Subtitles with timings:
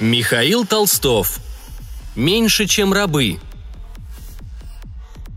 [0.00, 1.38] Михаил Толстов.
[2.14, 3.38] Меньше, чем рабы.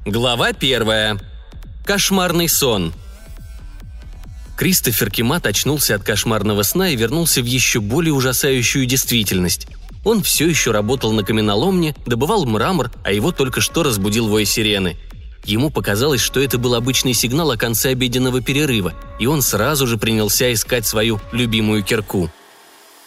[0.06, 1.20] Глава первая.
[1.86, 2.94] Кошмарный сон.
[4.56, 9.68] Кристофер Кимат очнулся от кошмарного сна и вернулся в еще более ужасающую действительность.
[10.04, 14.98] Он все еще работал на каменоломне, добывал мрамор, а его только что разбудил вой сирены.
[15.46, 19.98] Ему показалось, что это был обычный сигнал о конце обеденного перерыва, и он сразу же
[19.98, 22.30] принялся искать свою любимую кирку–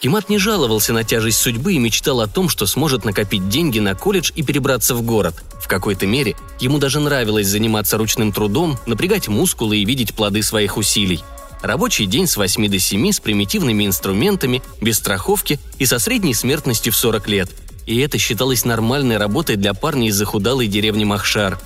[0.03, 3.95] Кимат не жаловался на тяжесть судьбы и мечтал о том, что сможет накопить деньги на
[3.95, 5.45] колледж и перебраться в город.
[5.61, 10.77] В какой-то мере ему даже нравилось заниматься ручным трудом, напрягать мускулы и видеть плоды своих
[10.77, 11.23] усилий.
[11.63, 16.93] Рабочий день с 8 до 7 с примитивными инструментами, без страховки и со средней смертностью
[16.93, 17.51] в 40 лет.
[17.87, 21.61] И это считалось нормальной работой для парня из захудалой деревни Махшар.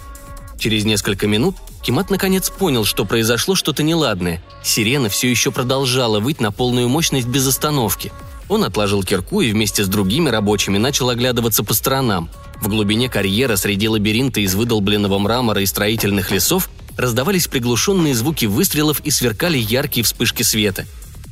[0.59, 4.43] Через несколько минут Кимат наконец понял, что произошло что-то неладное.
[4.63, 8.13] Сирена все еще продолжала выть на полную мощность без остановки–
[8.49, 12.31] он отложил кирку и вместе с другими рабочими начал оглядываться по сторонам.
[12.61, 19.01] В глубине карьера среди лабиринта из выдолбленного мрамора и строительных лесов раздавались приглушенные звуки выстрелов
[19.01, 20.87] и сверкали яркие вспышки света.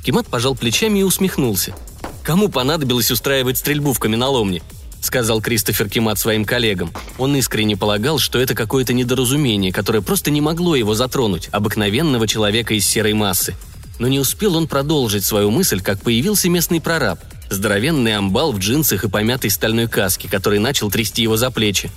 [0.05, 1.75] Кимат пожал плечами и усмехнулся.
[2.23, 4.63] «Кому понадобилось устраивать стрельбу в каменоломне?»–
[5.01, 6.93] сказал Кристофер Кимат своим коллегам.
[7.17, 12.75] Он искренне полагал, что это какое-то недоразумение, которое просто не могло его затронуть, обыкновенного человека
[12.75, 13.55] из серой массы–
[13.99, 17.21] но не успел он продолжить свою мысль, как появился местный прораб.
[17.51, 21.91] Здоровенный амбал в джинсах и помятой стальной каске, который начал трясти его за плечи.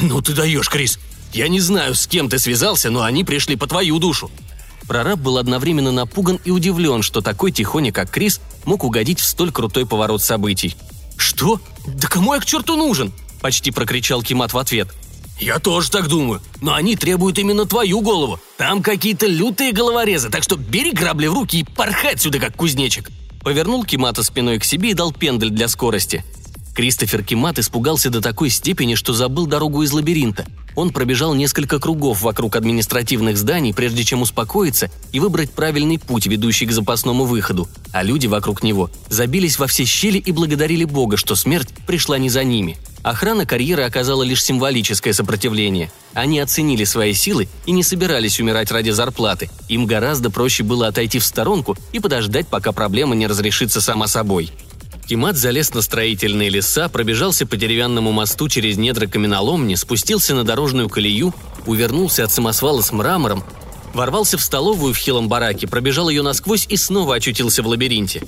[0.00, 0.98] «Ну ты даешь, Крис!
[1.32, 4.30] Я не знаю, с кем ты связался, но они пришли по твою душу!»
[4.86, 9.50] Прораб был одновременно напуган и удивлен, что такой тихоня, как Крис, мог угодить в столь
[9.50, 10.76] крутой поворот событий.
[11.16, 11.60] «Что?
[11.86, 14.88] Да кому я к черту нужен?»– почти прокричал Кимат в ответ–
[15.38, 16.40] «Я тоже так думаю.
[16.60, 18.38] Но они требуют именно твою голову.
[18.56, 23.10] Там какие-то лютые головорезы, так что бери грабли в руки и порхай отсюда, как кузнечик».
[23.42, 26.24] Повернул Кимата спиной к себе и дал пендель для скорости.
[26.74, 30.46] Кристофер Кимат испугался до такой степени, что забыл дорогу из лабиринта.
[30.76, 36.66] Он пробежал несколько кругов вокруг административных зданий, прежде чем успокоиться и выбрать правильный путь, ведущий
[36.66, 37.68] к запасному выходу.
[37.92, 42.28] А люди вокруг него забились во все щели и благодарили Бога, что смерть пришла не
[42.28, 45.92] за ними– Охрана карьеры оказала лишь символическое сопротивление.
[46.14, 49.50] Они оценили свои силы и не собирались умирать ради зарплаты.
[49.68, 54.50] Им гораздо проще было отойти в сторонку и подождать, пока проблема не разрешится сама собой.
[55.06, 60.88] Кимат залез на строительные леса, пробежался по деревянному мосту через недра каменоломни, спустился на дорожную
[60.88, 61.34] колею,
[61.66, 63.44] увернулся от самосвала с мрамором,
[63.92, 68.22] ворвался в столовую в хилом бараке, пробежал ее насквозь и снова очутился в лабиринте.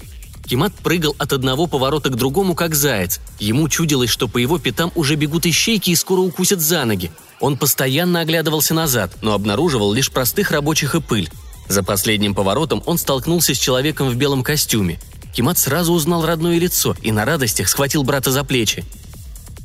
[0.47, 3.21] Кимат прыгал от одного поворота к другому, как заяц.
[3.41, 7.11] Ему чудилось, что по его пятам уже бегут ищейки и скоро укусят за ноги.
[7.41, 11.31] Он постоянно оглядывался назад, но обнаруживал лишь простых рабочих и пыль.
[11.69, 15.01] За последним поворотом он столкнулся с человеком в белом костюме.
[15.37, 18.87] Кимат сразу узнал родное лицо и на радостях схватил брата за плечи.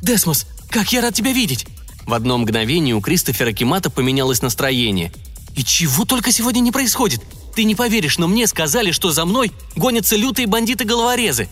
[0.01, 1.65] «Десмос, как я рад тебя видеть!»
[2.05, 5.13] В одно мгновение у Кристофера Кимата поменялось настроение.
[5.55, 7.21] «И чего только сегодня не происходит?
[7.55, 11.47] Ты не поверишь, но мне сказали, что за мной гонятся лютые бандиты-головорезы».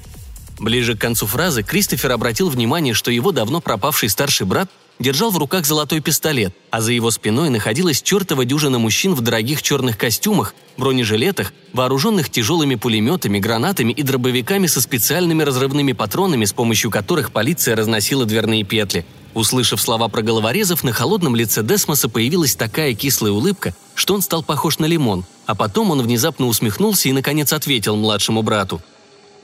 [0.60, 4.70] Ближе к концу фразы Кристофер обратил внимание, что его давно пропавший старший брат
[5.00, 9.62] держал в руках золотой пистолет, а за его спиной находилась чертова дюжина мужчин в дорогих
[9.62, 16.92] черных костюмах, бронежилетах, вооруженных тяжелыми пулеметами, гранатами и дробовиками со специальными разрывными патронами, с помощью
[16.92, 19.06] которых полиция разносила дверные петли.
[19.34, 24.44] Услышав слова про головорезов, на холодном лице Десмоса появилась такая кислая улыбка, что он стал
[24.44, 28.82] похож на лимон, а потом он внезапно усмехнулся и, наконец, ответил младшему брату.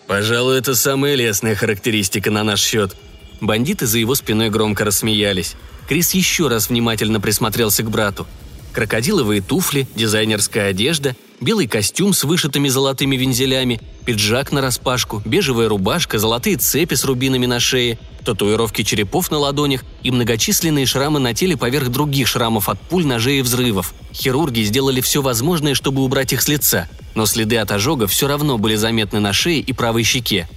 [0.08, 2.96] «Пожалуй, это самая лестная характеристика на наш счет»,
[3.42, 5.56] Бандиты за его спиной громко рассмеялись.
[5.88, 8.26] Крис еще раз внимательно присмотрелся к брату.
[8.74, 16.20] Крокодиловые туфли, дизайнерская одежда, белый костюм с вышитыми золотыми вензелями, пиджак на распашку, бежевая рубашка,
[16.20, 21.56] золотые цепи с рубинами на шее, татуировки черепов на ладонях и многочисленные шрамы на теле
[21.56, 23.94] поверх других шрамов от пуль, ножей и взрывов.
[24.14, 28.58] Хирурги сделали все возможное, чтобы убрать их с лица, но следы от ожога все равно
[28.58, 30.50] были заметны на шее и правой щеке.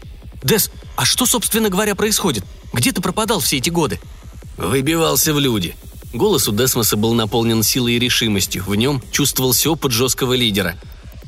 [0.42, 2.42] «Дес, а что, собственно говоря, происходит?
[2.72, 4.00] Где ты пропадал все эти годы?»
[4.56, 5.76] «Выбивался в люди».
[6.12, 10.76] Голос у Десмоса был наполнен силой и решимостью, в нем чувствовался опыт жесткого лидера.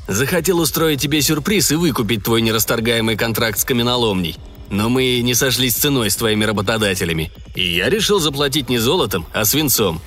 [0.09, 4.35] «Захотел устроить тебе сюрприз и выкупить твой нерасторгаемый контракт с каменоломней.
[4.69, 7.31] Но мы не сошлись ценой с твоими работодателями.
[7.55, 10.01] И я решил заплатить не золотом, а свинцом».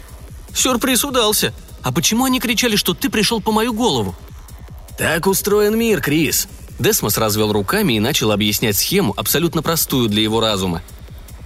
[0.55, 1.55] «Сюрприз удался.
[1.82, 4.14] А почему они кричали, что ты пришел по мою голову?»
[4.99, 6.49] «Так устроен мир, Крис»,
[6.79, 10.82] Десмос развел руками и начал объяснять схему, абсолютно простую для его разума.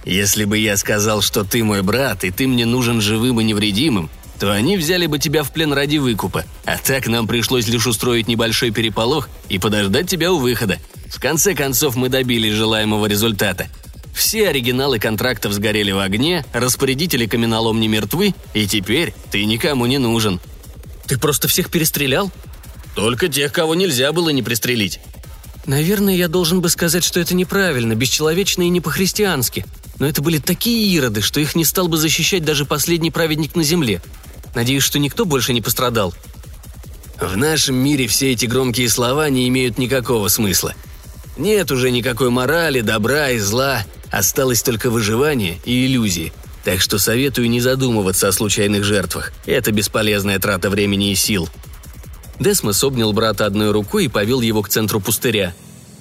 [0.05, 4.09] Если бы я сказал, что ты мой брат, и ты мне нужен живым и невредимым,
[4.39, 8.27] то они взяли бы тебя в плен ради выкупа, а так нам пришлось лишь устроить
[8.27, 10.79] небольшой переполох и подождать тебя у выхода.
[11.09, 13.67] В конце концов мы добились желаемого результата.
[14.13, 19.97] Все оригиналы контрактов сгорели в огне, распорядители каменолом не мертвы, и теперь ты никому не
[19.97, 20.39] нужен.
[21.05, 22.31] Ты просто всех перестрелял?
[22.95, 24.99] Только тех, кого нельзя было не пристрелить.
[25.65, 29.65] Наверное, я должен бы сказать, что это неправильно, бесчеловечно и не по-христиански.
[29.99, 33.63] Но это были такие ироды, что их не стал бы защищать даже последний праведник на
[33.63, 34.01] земле.
[34.55, 36.13] Надеюсь, что никто больше не пострадал.
[37.19, 40.73] В нашем мире все эти громкие слова не имеют никакого смысла.
[41.37, 46.33] Нет уже никакой морали, добра и зла, осталось только выживание и иллюзии.
[46.63, 49.33] Так что советую не задумываться о случайных жертвах.
[49.45, 51.49] Это бесполезная трата времени и сил.
[52.39, 55.53] Десмос обнял брата одной рукой и повел его к центру пустыря.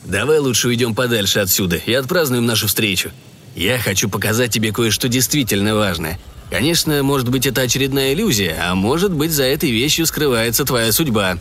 [0.04, 3.10] «Давай лучше уйдем подальше отсюда и отпразднуем нашу встречу.
[3.56, 6.18] Я хочу показать тебе кое-что действительно важное.
[6.50, 11.38] Конечно, может быть, это очередная иллюзия, а может быть, за этой вещью скрывается твоя судьба».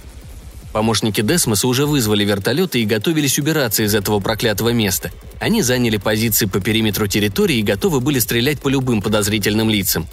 [0.74, 5.12] Помощники Десмоса уже вызвали вертолеты и готовились убираться из этого проклятого места.
[5.40, 10.08] Они заняли позиции по периметру территории и готовы были стрелять по любым подозрительным лицам.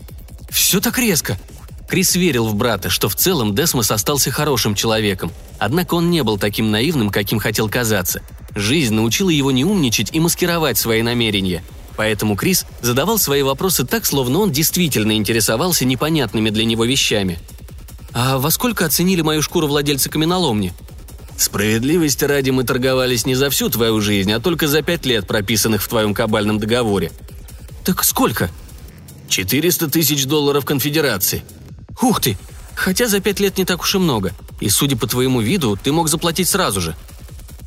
[0.50, 1.38] «Все так резко!»
[1.88, 5.32] Крис верил в брата, что в целом Десмос остался хорошим человеком.
[5.58, 8.22] Однако он не был таким наивным, каким хотел казаться.
[8.54, 11.62] Жизнь научила его не умничать и маскировать свои намерения.
[11.96, 17.38] Поэтому Крис задавал свои вопросы так, словно он действительно интересовался непонятными для него вещами.
[18.12, 20.72] «А во сколько оценили мою шкуру владельцы каменоломни?»
[21.36, 25.82] «Справедливости ради мы торговались не за всю твою жизнь, а только за пять лет, прописанных
[25.82, 27.10] в твоем кабальном договоре».
[27.84, 28.50] «Так сколько?»
[29.28, 31.42] «400 тысяч долларов конфедерации».
[32.00, 32.36] «Ух ты!
[32.74, 34.32] Хотя за пять лет не так уж и много.
[34.60, 36.96] И, судя по твоему виду, ты мог заплатить сразу же».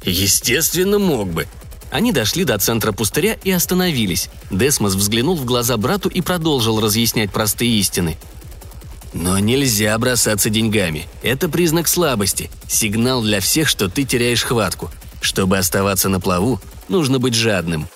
[0.03, 1.47] «Естественно, мог бы»,
[1.89, 4.29] они дошли до центра пустыря и остановились.
[4.51, 8.17] Десмос взглянул в глаза брату и продолжил разъяснять простые истины.
[9.13, 11.07] «Но нельзя бросаться деньгами.
[11.23, 14.91] Это признак слабости, сигнал для всех, что ты теряешь хватку.
[15.21, 16.59] Чтобы оставаться на плаву,
[16.89, 17.87] нужно быть жадным».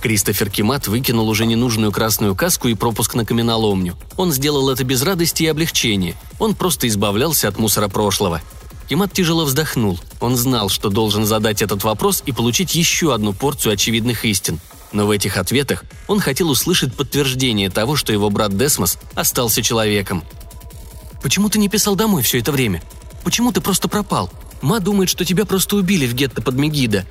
[0.00, 3.96] Кристофер Кимат выкинул уже ненужную красную каску и пропуск на каменоломню.
[4.16, 6.14] Он сделал это без радости и облегчения.
[6.38, 8.42] Он просто избавлялся от мусора прошлого–
[8.88, 9.98] Кемат тяжело вздохнул.
[10.20, 14.60] Он знал, что должен задать этот вопрос и получить еще одну порцию очевидных истин.
[14.92, 20.22] Но в этих ответах он хотел услышать подтверждение того, что его брат Десмос остался человеком.
[21.20, 22.82] «Почему ты не писал домой все это время?
[23.24, 24.30] Почему ты просто пропал?
[24.62, 27.04] Ма думает, что тебя просто убили в гетто под Мегида».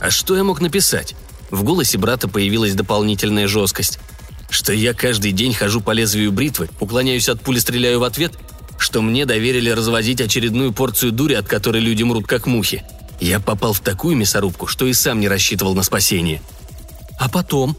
[0.00, 1.16] «А что я мог написать?»
[1.54, 3.98] В голосе брата появилась дополнительная жесткость.
[4.50, 8.34] «Что я каждый день хожу по лезвию бритвы, уклоняюсь от пули, стреляю в ответ
[8.78, 12.84] что мне доверили развозить очередную порцию дури, от которой люди мрут как мухи.
[13.20, 16.42] Я попал в такую мясорубку, что и сам не рассчитывал на спасение.
[17.18, 17.76] А потом?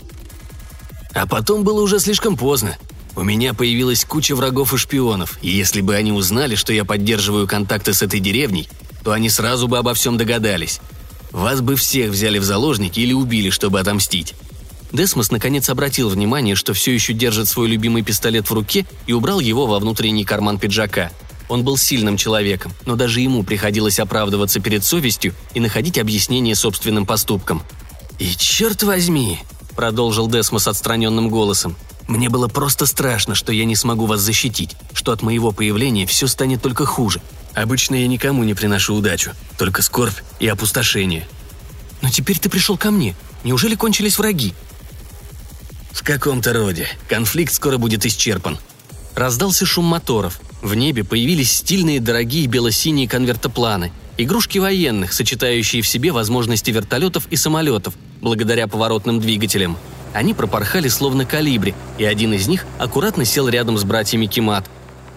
[1.13, 2.77] А потом было уже слишком поздно.
[3.15, 7.47] У меня появилась куча врагов и шпионов, и если бы они узнали, что я поддерживаю
[7.47, 8.67] контакты с этой деревней,
[9.03, 10.81] то они сразу бы обо всем догадались.
[11.35, 14.35] Вас бы всех взяли в заложники или убили, чтобы отомстить.
[14.93, 19.41] Десмос наконец обратил внимание, что все еще держит свой любимый пистолет в руке и убрал
[19.41, 21.11] его во внутренний карман пиджака.
[21.49, 27.05] Он был сильным человеком, но даже ему приходилось оправдываться перед совестью и находить объяснение собственным
[27.05, 27.63] поступкам.
[28.17, 29.39] «И черт возьми!»–
[29.75, 31.75] продолжил Десмос отстраненным голосом.
[32.07, 36.27] «Мне было просто страшно, что я не смогу вас защитить, что от моего появления все
[36.27, 37.21] станет только хуже.
[37.55, 41.27] Обычно я никому не приношу удачу, только скорбь и опустошение».
[42.01, 43.15] «Но теперь ты пришел ко мне.
[43.43, 44.53] Неужели кончились враги?»
[45.91, 46.87] «В каком-то роде.
[47.07, 48.59] Конфликт скоро будет исчерпан».
[49.15, 50.41] Раздался шум моторов.
[50.61, 53.93] В небе появились стильные дорогие бело-синие конвертопланы.
[54.17, 59.77] Игрушки военных, сочетающие в себе возможности вертолетов и самолетов, благодаря поворотным двигателям.
[60.13, 64.69] Они пропорхали словно калибри, и один из них аккуратно сел рядом с братьями Кимат.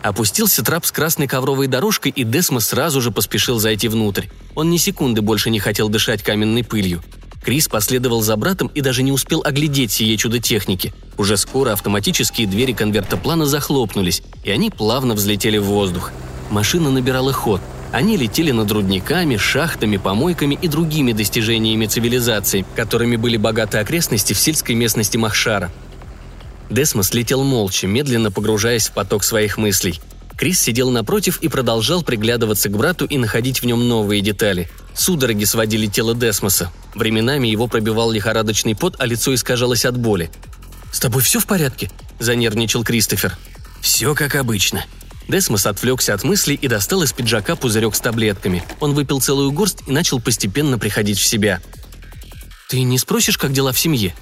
[0.02, 4.26] Опустился трап с красной ковровой дорожкой, и Десма сразу же поспешил зайти внутрь.
[4.54, 7.02] Он ни секунды больше не хотел дышать каменной пылью.
[7.42, 10.92] Крис последовал за братом и даже не успел оглядеть сие чудо техники.
[11.16, 16.12] Уже скоро автоматические двери конвертоплана захлопнулись, и они плавно взлетели в воздух.
[16.50, 17.60] Машина набирала ход.
[17.90, 24.38] Они летели над рудниками, шахтами, помойками и другими достижениями цивилизации, которыми были богаты окрестности в
[24.38, 25.72] сельской местности Махшара.
[26.70, 30.00] Десмос летел молча, медленно погружаясь в поток своих мыслей.
[30.36, 34.70] Крис сидел напротив и продолжал приглядываться к брату и находить в нем новые детали.
[34.94, 36.70] Судороги сводили тело Десмоса.
[36.94, 40.30] Временами его пробивал лихорадочный пот, а лицо искажалось от боли.
[40.92, 43.36] «С тобой все в порядке?»– занервничал Кристофер.
[43.80, 44.84] «Все как обычно».
[45.28, 48.62] Десмос отвлекся от мыслей и достал из пиджака пузырек с таблетками.
[48.80, 51.60] Он выпил целую горсть и начал постепенно приходить в себя.
[52.68, 54.14] «Ты не спросишь, как дела в семье?»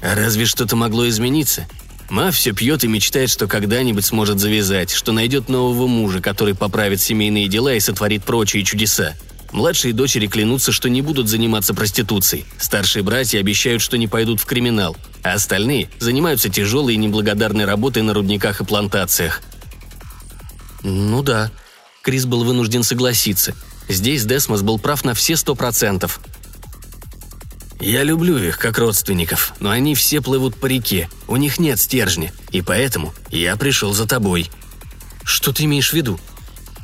[0.00, 1.66] Разве что-то могло измениться?
[2.08, 7.00] Ма все пьет и мечтает, что когда-нибудь сможет завязать, что найдет нового мужа, который поправит
[7.00, 9.14] семейные дела и сотворит прочие чудеса.
[9.52, 12.44] Младшие дочери клянутся, что не будут заниматься проституцией.
[12.58, 14.96] Старшие братья обещают, что не пойдут в криминал.
[15.22, 19.42] А остальные занимаются тяжелой и неблагодарной работой на рудниках и плантациях.
[20.82, 21.50] Ну да.
[22.02, 23.54] Крис был вынужден согласиться.
[23.88, 26.20] Здесь Десмос был прав на все сто процентов.
[27.80, 32.32] Я люблю их как родственников, но они все плывут по реке, у них нет стержня,
[32.50, 34.50] и поэтому я пришел за тобой.
[35.22, 36.18] Что ты имеешь в виду?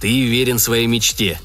[0.01, 1.41] Ты верен своей мечте.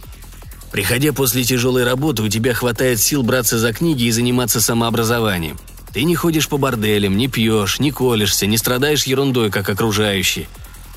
[0.71, 5.57] Приходя после тяжелой работы, у тебя хватает сил браться за книги и заниматься самообразованием.
[5.93, 10.47] Ты не ходишь по борделям, не пьешь, не колешься, не страдаешь ерундой, как окружающие.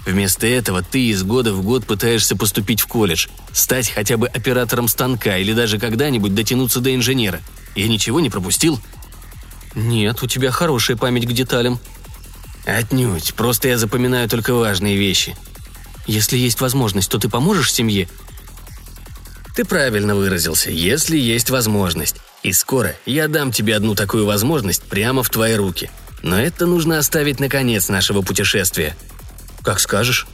[0.04, 4.88] Вместо этого ты из года в год пытаешься поступить в колледж, стать хотя бы оператором
[4.88, 7.40] станка или даже когда-нибудь дотянуться до инженера–
[7.74, 8.80] я ничего не пропустил?»
[9.74, 11.80] «Нет, у тебя хорошая память к деталям».
[12.66, 15.36] «Отнюдь, просто я запоминаю только важные вещи».
[16.06, 18.08] «Если есть возможность, то ты поможешь семье?»
[19.54, 22.16] «Ты правильно выразился, если есть возможность.
[22.42, 25.90] И скоро я дам тебе одну такую возможность прямо в твои руки.
[26.22, 28.96] Но это нужно оставить на конец нашего путешествия».
[29.62, 30.26] «Как скажешь».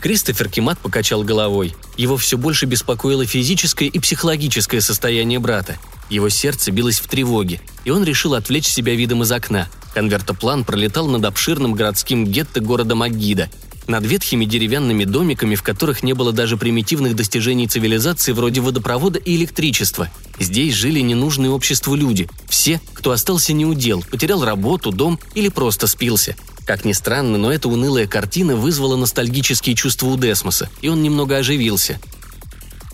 [0.00, 1.74] Кристофер Кимат покачал головой.
[1.96, 5.78] Его все больше беспокоило физическое и психологическое состояние брата.
[6.10, 9.68] Его сердце билось в тревоге, и он решил отвлечь себя видом из окна.
[9.94, 13.50] Конвертоплан пролетал над обширным городским гетто города Магида,
[13.88, 19.36] над ветхими деревянными домиками, в которых не было даже примитивных достижений цивилизации вроде водопровода и
[19.36, 20.10] электричества.
[20.38, 26.36] Здесь жили ненужные обществу люди, все, кто остался неудел, потерял работу, дом или просто спился.
[26.66, 31.36] Как ни странно, но эта унылая картина вызвала ностальгические чувства у Десмоса, и он немного
[31.36, 32.00] оживился.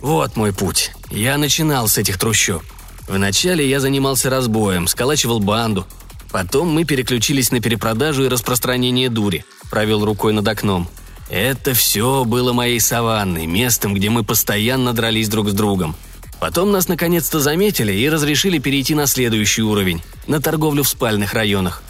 [0.02, 0.92] «Вот мой путь.
[1.10, 2.62] Я начинал с этих трущоб.
[3.08, 5.86] Вначале я занимался разбоем, сколачивал банду.
[6.30, 9.44] Потом мы переключились на перепродажу и распространение дури.
[9.70, 10.88] Провел рукой над окном.
[11.30, 15.96] Это все было моей саванной, местом, где мы постоянно дрались друг с другом.
[16.40, 21.82] Потом нас наконец-то заметили и разрешили перейти на следующий уровень, на торговлю в спальных районах.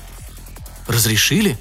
[0.87, 1.59] «Разрешили?»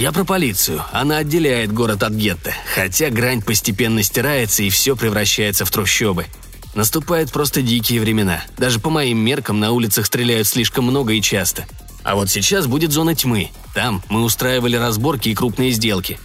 [0.00, 0.82] Я про полицию.
[0.92, 6.24] Она отделяет город от гетто, хотя грань постепенно стирается и все превращается в трущобы.
[6.74, 8.42] Наступают просто дикие времена.
[8.56, 11.66] Даже по моим меркам на улицах стреляют слишком много и часто.
[12.02, 13.50] А вот сейчас будет зона тьмы.
[13.74, 16.18] Там мы устраивали разборки и крупные сделки.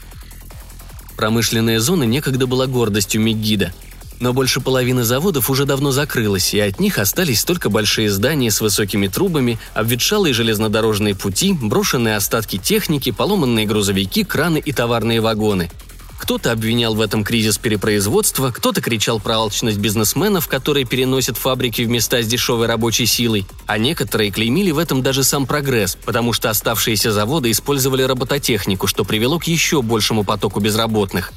[1.17, 3.73] Промышленная зона некогда была гордостью Мегида.
[4.19, 8.61] Но больше половины заводов уже давно закрылась, и от них остались только большие здания с
[8.61, 15.69] высокими трубами, обветшалые железнодорожные пути, брошенные остатки техники, поломанные грузовики, краны и товарные вагоны–
[16.17, 21.89] кто-то обвинял в этом кризис перепроизводства, кто-то кричал про алчность бизнесменов, которые переносят фабрики в
[21.89, 26.49] места с дешевой рабочей силой, а некоторые клеймили в этом даже сам прогресс, потому что
[26.49, 31.31] оставшиеся заводы использовали робототехнику, что привело к еще большему потоку безработных.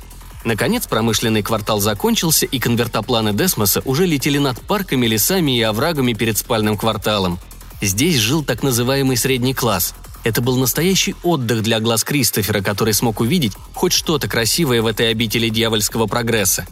[0.45, 6.38] Наконец промышленный квартал закончился, и конвертопланы Десмоса уже летели над парками, лесами и оврагами перед
[6.38, 7.38] спальным кварталом.
[7.80, 13.21] Здесь жил так называемый средний класс– это был настоящий отдых для глаз Кристофера, который смог
[13.21, 16.66] увидеть хоть что-то красивое в этой обители дьявольского прогресса.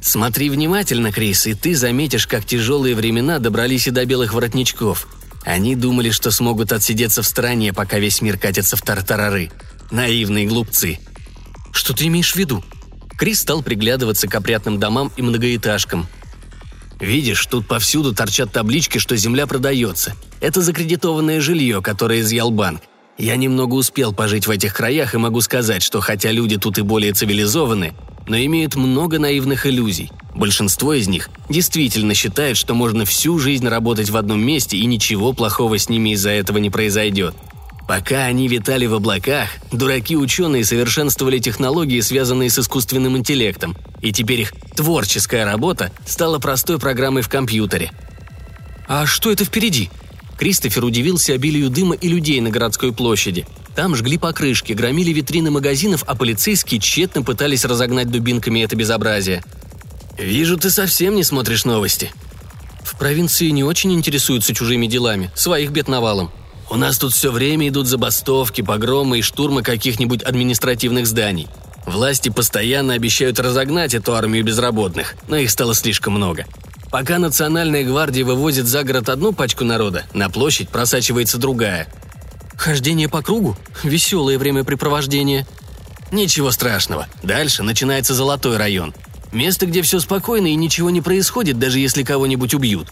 [0.00, 5.08] «Смотри внимательно, Крис, и ты заметишь, как тяжелые времена добрались и до белых воротничков.
[5.44, 9.50] Они думали, что смогут отсидеться в стороне, пока весь мир катится в тартарары.
[9.90, 10.98] Наивные глупцы».
[11.72, 12.62] «Что ты имеешь в виду?»
[13.18, 16.06] Крис стал приглядываться к опрятным домам и многоэтажкам.
[17.00, 20.14] «Видишь, тут повсюду торчат таблички, что земля продается.
[20.40, 22.80] Это закредитованное жилье, которое изъял банк.
[23.18, 26.82] Я немного успел пожить в этих краях и могу сказать, что хотя люди тут и
[26.82, 27.92] более цивилизованы,
[28.28, 30.12] но имеют много наивных иллюзий.
[30.36, 35.32] Большинство из них действительно считают, что можно всю жизнь работать в одном месте и ничего
[35.32, 37.34] плохого с ними из-за этого не произойдет.
[37.88, 44.52] Пока они витали в облаках, дураки-ученые совершенствовали технологии, связанные с искусственным интеллектом, и теперь их
[44.76, 47.90] творческая работа стала простой программой в компьютере.
[48.86, 49.88] «А что это впереди?»
[50.38, 53.46] Кристофер удивился обилию дыма и людей на городской площади.
[53.74, 59.42] Там жгли покрышки, громили витрины магазинов, а полицейские тщетно пытались разогнать дубинками это безобразие.
[60.18, 62.12] «Вижу, ты совсем не смотришь новости».
[62.84, 66.30] «В провинции не очень интересуются чужими делами, своих бед навалом»,
[66.70, 71.48] у нас тут все время идут забастовки, погромы и штурмы каких-нибудь административных зданий.
[71.86, 76.44] Власти постоянно обещают разогнать эту армию безработных, но их стало слишком много.
[76.90, 81.86] Пока Национальная гвардия вывозит за город одну пачку народа, на площадь просачивается другая.
[82.56, 83.56] Хождение по кругу?
[83.82, 85.46] Веселое времяпрепровождение.
[86.10, 87.06] Ничего страшного.
[87.22, 88.94] Дальше начинается Золотой район.
[89.32, 92.88] Место, где все спокойно и ничего не происходит, даже если кого-нибудь убьют.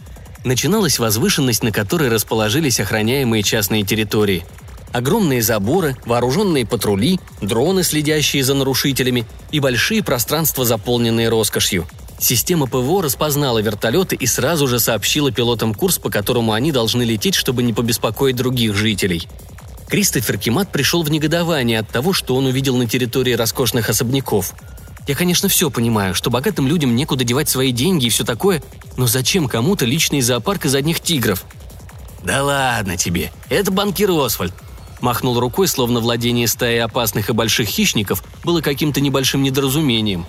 [0.47, 4.47] Начиналась возвышенность, на которой расположились охраняемые частные территории.
[4.93, 11.85] огромные заборы, вооруженные патрули, дроны, следящие за нарушителями и большие пространства, заполненные роскошью.
[12.21, 17.35] Система ПВО распознала вертолеты и сразу же сообщила пилотам курс, по которому они должны лететь,
[17.35, 19.27] чтобы не побеспокоить других жителей.
[19.89, 24.55] Кристофер Кимат пришел в негодование от того, что он увидел на территории роскошных особняков.
[25.07, 28.63] Я, конечно, все понимаю, что богатым людям некуда девать свои деньги и все такое,
[28.97, 31.45] но зачем кому-то личный зоопарк из одних тигров?
[32.25, 34.53] «Да ладно тебе, это банкир Освальд»,
[35.01, 40.27] махнул рукой, словно владение стаи опасных и больших хищников было каким-то небольшим недоразумением.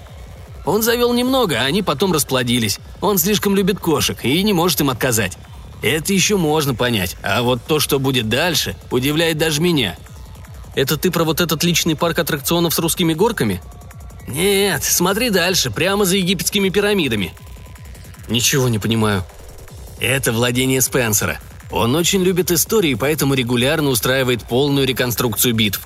[0.66, 2.80] «Он завел немного, а они потом расплодились.
[3.02, 5.38] Он слишком любит кошек и не может им отказать.
[5.82, 9.96] Это еще можно понять, а вот то, что будет дальше, удивляет даже меня».
[10.76, 13.60] «Это ты про вот этот личный парк аттракционов с русскими горками?»
[14.28, 17.34] «Нет, смотри дальше, прямо за египетскими пирамидами».
[18.28, 19.24] «Ничего не понимаю».
[20.00, 21.40] «Это владение Спенсера.
[21.72, 25.82] Он очень любит истории, поэтому регулярно устраивает полную реконструкцию битв.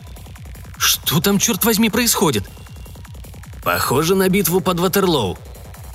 [0.78, 2.44] Что там, черт возьми, происходит?
[3.64, 5.38] Похоже на битву под Ватерлоу.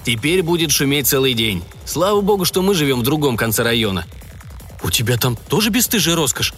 [0.04, 1.64] Теперь будет шуметь целый день.
[1.84, 4.06] Слава богу, что мы живем в другом конце района.
[4.84, 6.54] У тебя там тоже бесстыжая роскошь?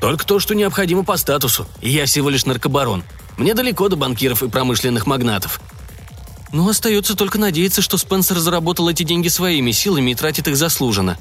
[0.00, 1.68] Только то, что необходимо по статусу.
[1.80, 3.04] И я всего лишь наркобарон.
[3.36, 5.60] Мне далеко до банкиров и промышленных магнатов.
[6.52, 11.16] Ну, остается только надеяться, что Спенсер заработал эти деньги своими силами и тратит их заслуженно.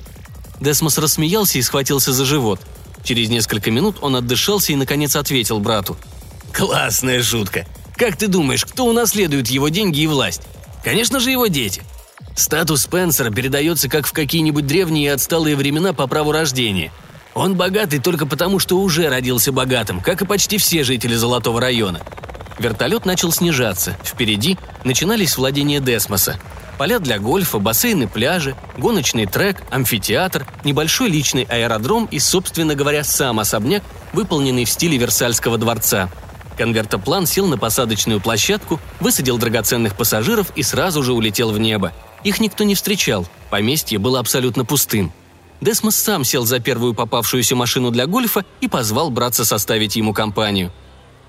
[0.59, 2.59] Десмос рассмеялся и схватился за живот.
[3.03, 5.97] Через несколько минут он отдышался и, наконец, ответил брату.
[6.51, 7.65] «Классная шутка.
[7.95, 10.41] Как ты думаешь, кто унаследует его деньги и власть?
[10.83, 11.83] Конечно же, его дети.
[12.35, 16.91] Статус Спенсера передается как в какие-нибудь древние и отсталые времена по праву рождения.
[17.33, 22.01] Он богатый только потому, что уже родился богатым, как и почти все жители Золотого района.
[22.57, 23.97] Вертолет начал снижаться.
[24.03, 26.39] Впереди начинались владения Десмоса
[26.79, 33.41] поля для гольфа, бассейны пляжи, гоночный трек, амфитеатр, небольшой личный аэродром и, собственно говоря, сам
[33.41, 36.09] особняк, выполненный в стиле Версальского дворца.
[36.57, 41.91] Конвертоплан сел на посадочную площадку, высадил драгоценных пассажиров и сразу же улетел в небо.
[42.23, 45.11] Их никто не встречал, поместье было абсолютно пустым.
[45.61, 50.71] Десмос сам сел за первую попавшуюся машину для гольфа и позвал братца составить ему компанию.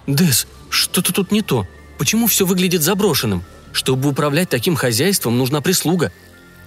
[0.07, 1.67] «Дес, что-то тут не то.
[1.99, 6.13] Почему все выглядит заброшенным?» Чтобы управлять таким хозяйством, нужна прислуга.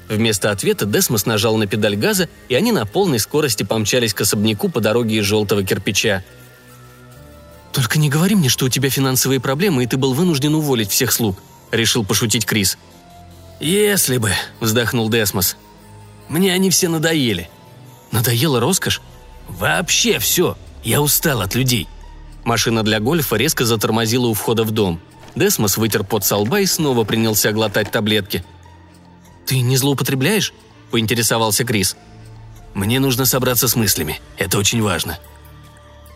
[0.09, 4.69] Вместо ответа Десмос нажал на педаль газа, и они на полной скорости помчались к особняку
[4.69, 6.23] по дороге из желтого кирпича.
[7.71, 11.11] «Только не говори мне, что у тебя финансовые проблемы, и ты был вынужден уволить всех
[11.11, 11.37] слуг»,—
[11.71, 12.77] решил пошутить Крис.
[13.59, 15.55] «Если бы»,— вздохнул Десмос.
[16.29, 17.49] «Мне они все надоели».
[18.13, 19.01] «Надоела роскошь?»
[19.49, 20.57] «Вообще все.
[20.85, 21.89] Я устал от людей».
[22.45, 25.01] Машина для гольфа резко затормозила у входа в дом—
[25.35, 28.43] Десмос вытер пот со лба и снова принялся глотать таблетки.
[29.45, 30.53] «Ты не злоупотребляешь?»–
[30.91, 31.95] поинтересовался Крис.
[32.73, 34.21] «Мне нужно собраться с мыслями.
[34.37, 35.17] Это очень важно».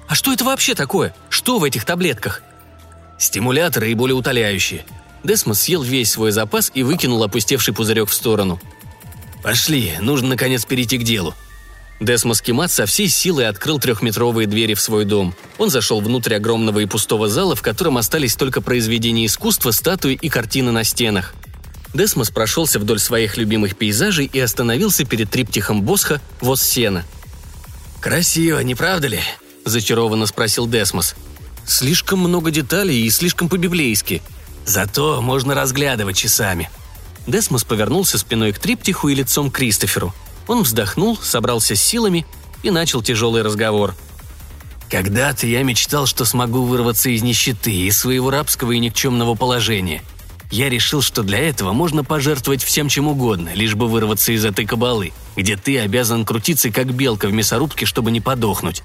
[0.07, 1.15] «А что это вообще такое?
[1.29, 2.43] Что в этих таблетках?»
[3.17, 4.85] «Стимуляторы и болеутоляющие».
[5.23, 8.61] Десмос съел весь свой запас и выкинул опустевший пузырек в сторону.
[9.41, 11.33] «Пошли, нужно наконец перейти к делу»,
[11.99, 15.33] Десмос Кимат со всей силой открыл трехметровые двери в свой дом.
[15.57, 20.29] Он зашел внутрь огромного и пустого зала, в котором остались только произведения искусства, статуи и
[20.29, 21.33] картины на стенах.
[21.95, 27.03] Десмос прошелся вдоль своих любимых пейзажей и остановился перед триптихом Босха «Воз сена».
[27.99, 29.19] «Красиво, не правда ли?»–
[29.65, 31.15] зачарованно спросил Десмос.
[31.65, 34.21] «Слишком много деталей и слишком по-библейски.
[34.65, 36.69] Зато можно разглядывать часами».
[37.25, 40.13] Десмос повернулся спиной к триптиху и лицом к Кристоферу–
[40.47, 42.25] он вздохнул, собрался с силами
[42.63, 43.95] и начал тяжелый разговор.
[44.89, 50.01] «Когда-то я мечтал, что смогу вырваться из нищеты, из своего рабского и никчемного положения.
[50.49, 54.65] Я решил, что для этого можно пожертвовать всем чем угодно, лишь бы вырваться из этой
[54.65, 58.81] кабалы, где ты обязан крутиться как белка в мясорубке, чтобы не подохнуть.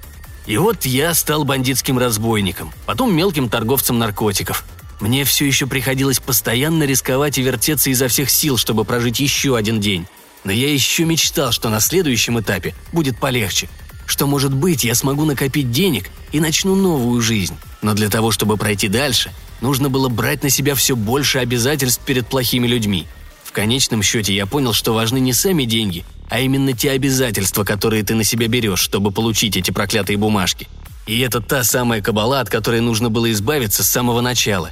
[0.46, 4.64] И вот я стал бандитским разбойником, потом мелким торговцем наркотиков.
[5.00, 9.80] Мне все еще приходилось постоянно рисковать и вертеться изо всех сил, чтобы прожить еще один
[9.80, 10.06] день.
[10.44, 13.68] Но я еще мечтал, что на следующем этапе будет полегче.
[14.06, 17.56] Что, может быть, я смогу накопить денег и начну новую жизнь.
[17.82, 22.26] Но для того, чтобы пройти дальше, нужно было брать на себя все больше обязательств перед
[22.26, 23.06] плохими людьми.
[23.44, 28.02] В конечном счете я понял, что важны не сами деньги, а именно те обязательства, которые
[28.02, 30.68] ты на себя берешь, чтобы получить эти проклятые бумажки.
[31.06, 34.70] И это та самая кабала, от которой нужно было избавиться с самого начала.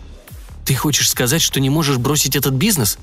[0.64, 2.98] Ты хочешь сказать, что не можешь бросить этот бизнес?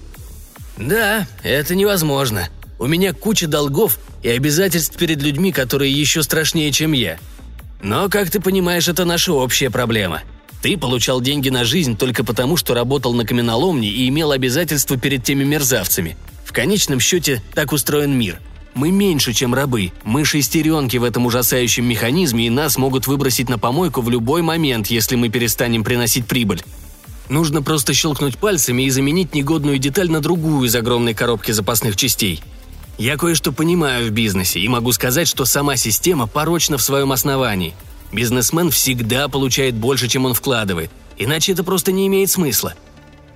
[0.78, 2.50] Да, это невозможно.
[2.80, 7.18] У меня куча долгов и обязательств перед людьми, которые еще страшнее, чем я.
[7.82, 10.22] Но, как ты понимаешь, это наша общая проблема.
[10.62, 15.24] Ты получал деньги на жизнь только потому, что работал на каменоломне и имел обязательства перед
[15.24, 16.18] теми мерзавцами.
[16.46, 18.40] В конечном счете, так устроен мир.
[18.74, 19.92] Мы меньше, чем рабы.
[20.04, 24.88] Мы шестеренки в этом ужасающем механизме, и нас могут выбросить на помойку в любой момент,
[24.88, 26.62] если мы перестанем приносить прибыль.
[27.30, 32.42] Нужно просто щелкнуть пальцами и заменить негодную деталь на другую из огромной коробки запасных частей.
[32.98, 37.76] Я кое-что понимаю в бизнесе и могу сказать, что сама система порочна в своем основании.
[38.12, 42.74] Бизнесмен всегда получает больше, чем он вкладывает, иначе это просто не имеет смысла.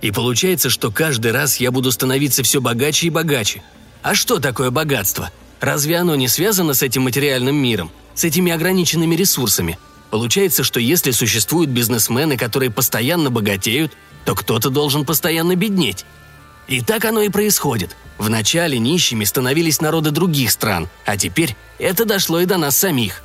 [0.02, 3.62] И получается, что каждый раз я буду становиться все богаче и богаче–
[4.02, 5.30] а что такое богатство?
[5.60, 9.78] Разве оно не связано с этим материальным миром, с этими ограниченными ресурсами?
[10.12, 13.94] Получается, что если существуют бизнесмены, которые постоянно богатеют,
[14.26, 16.06] то кто-то должен постоянно беднеть.
[16.68, 17.96] И так оно и происходит.
[18.20, 23.24] Вначале нищими становились народы других стран, а теперь это дошло и до нас самих.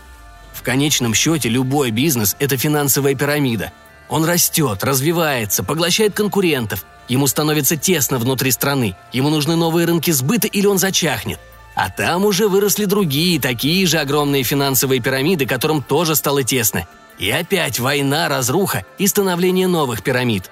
[0.55, 3.73] В конечном счете любой бизнес– это финансовая пирамида.
[4.09, 10.49] Он растет, развивается, поглощает конкурентов– Ему становится тесно внутри страны, ему нужны новые рынки сбыта
[10.49, 11.39] или он зачахнет.
[11.77, 16.89] А там уже выросли другие, такие же огромные финансовые пирамиды, которым тоже стало тесно.
[17.19, 20.51] И опять война, разруха и становление новых пирамид.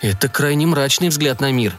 [0.00, 1.72] Это крайне мрачный взгляд на мир.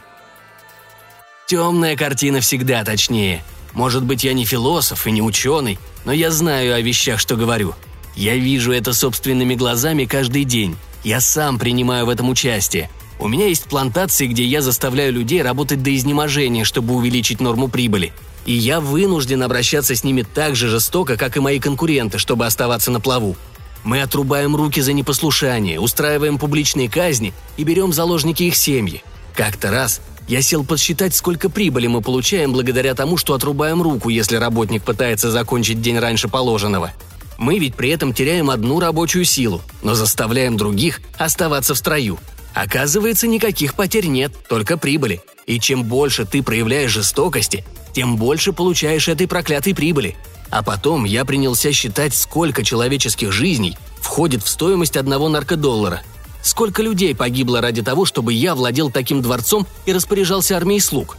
[1.46, 3.44] Темная картина всегда точнее.
[3.74, 7.74] Может быть, я не философ и не ученый, но я знаю о вещах, что говорю.
[8.16, 10.76] Я вижу это собственными глазами каждый день.
[11.04, 12.88] Я сам принимаю в этом участие–
[13.20, 18.14] у меня есть плантации, где я заставляю людей работать до изнеможения, чтобы увеличить норму прибыли.
[18.50, 22.90] И я вынужден обращаться с ними так же жестоко, как и мои конкуренты, чтобы оставаться
[22.90, 23.36] на плаву.
[23.84, 29.04] Мы отрубаем руки за непослушание, устраиваем публичные казни и берем заложники их семьи.
[29.36, 34.34] Как-то раз я сел подсчитать, сколько прибыли мы получаем благодаря тому, что отрубаем руку, если
[34.34, 36.90] работник пытается закончить день раньше положенного.
[37.38, 42.18] Мы ведь при этом теряем одну рабочую силу, но заставляем других оставаться в строю–
[42.54, 45.20] Оказывается, никаких потерь нет, только прибыли.
[45.46, 50.16] И чем больше ты проявляешь жестокости, тем больше получаешь этой проклятой прибыли.
[50.50, 56.02] А потом я принялся считать, сколько человеческих жизней входит в стоимость одного наркодоллара.
[56.42, 61.18] Сколько людей погибло ради того, чтобы я владел таким дворцом и распоряжался армией слуг.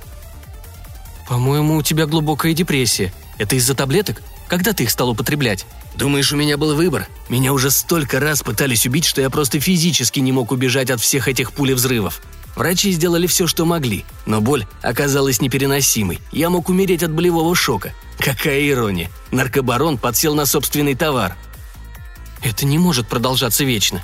[1.30, 3.14] «По-моему, у тебя глубокая депрессия.
[3.38, 4.22] Это из-за таблеток?
[4.48, 7.08] Когда ты их стал употреблять?» Думаешь, у меня был выбор?
[7.30, 11.28] Меня уже столько раз пытались убить, что я просто физически не мог убежать от всех
[11.28, 12.22] этих пуль взрывов.
[12.56, 16.20] Врачи сделали все, что могли, но боль оказалась непереносимой.
[16.32, 17.94] Я мог умереть от болевого шока.
[18.20, 19.10] Какая ирония.
[19.32, 21.36] Наркобарон подсел на собственный товар.
[22.44, 24.04] Это не может продолжаться вечно.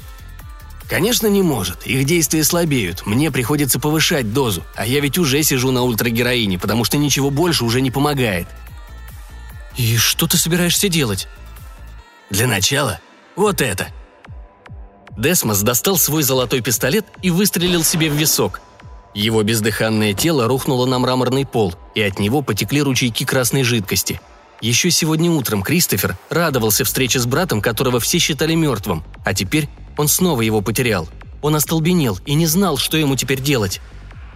[0.89, 1.86] Конечно, не может.
[1.86, 3.06] Их действия слабеют.
[3.06, 4.63] Мне приходится повышать дозу.
[4.76, 8.47] А я ведь уже сижу на ультрагероине, потому что ничего больше уже не помогает.
[9.76, 11.28] И что ты собираешься делать?
[12.30, 13.00] Для начала
[13.36, 13.88] вот это».
[15.18, 18.62] Десмос достал свой золотой пистолет и выстрелил себе в висок.
[19.16, 24.22] Его бездыханное тело рухнуло на мраморный пол, и от него потекли ручейки красной жидкости.
[24.62, 30.08] Еще сегодня утром Кристофер радовался встрече с братом, которого все считали мертвым, а теперь он
[30.08, 31.08] снова его потерял.
[31.42, 33.82] Он остолбенел и не знал, что ему теперь делать.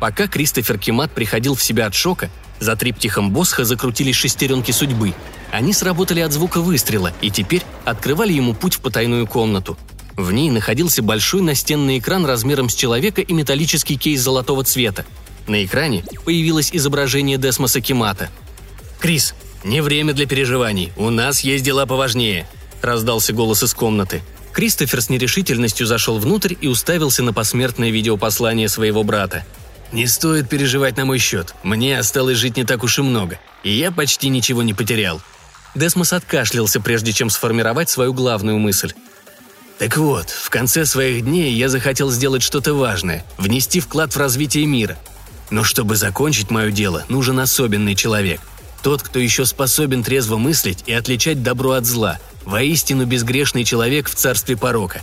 [0.01, 5.13] Пока Кристофер Кемат приходил в себя от шока, за триптихом Босха закрутились шестеренки судьбы.
[5.51, 9.77] Они сработали от звука выстрела и теперь открывали ему путь в потайную комнату.
[10.17, 15.05] В ней находился большой настенный экран размером с человека и металлический кейс золотого цвета.
[15.45, 18.31] На экране появилось изображение Десмоса Кимата.
[18.99, 22.47] «Крис, не время для переживаний, у нас есть дела поважнее»,–
[22.81, 24.23] раздался голос из комнаты.
[24.51, 29.45] Кристофер с нерешительностью зашел внутрь и уставился на посмертное видеопослание своего брата–
[29.91, 31.54] «Не стоит переживать на мой счет.
[31.63, 35.21] Мне осталось жить не так уж и много, и я почти ничего не потерял».
[35.75, 38.93] Десмос откашлялся, прежде чем сформировать свою главную мысль.
[39.80, 44.65] Так вот, в конце своих дней я захотел сделать что-то важное, внести вклад в развитие
[44.65, 44.97] мира.
[45.49, 48.41] Но чтобы закончить мое дело, нужен особенный человек.
[48.84, 54.15] Тот, кто еще способен трезво мыслить и отличать добро от зла, воистину безгрешный человек в
[54.15, 55.01] царстве порока.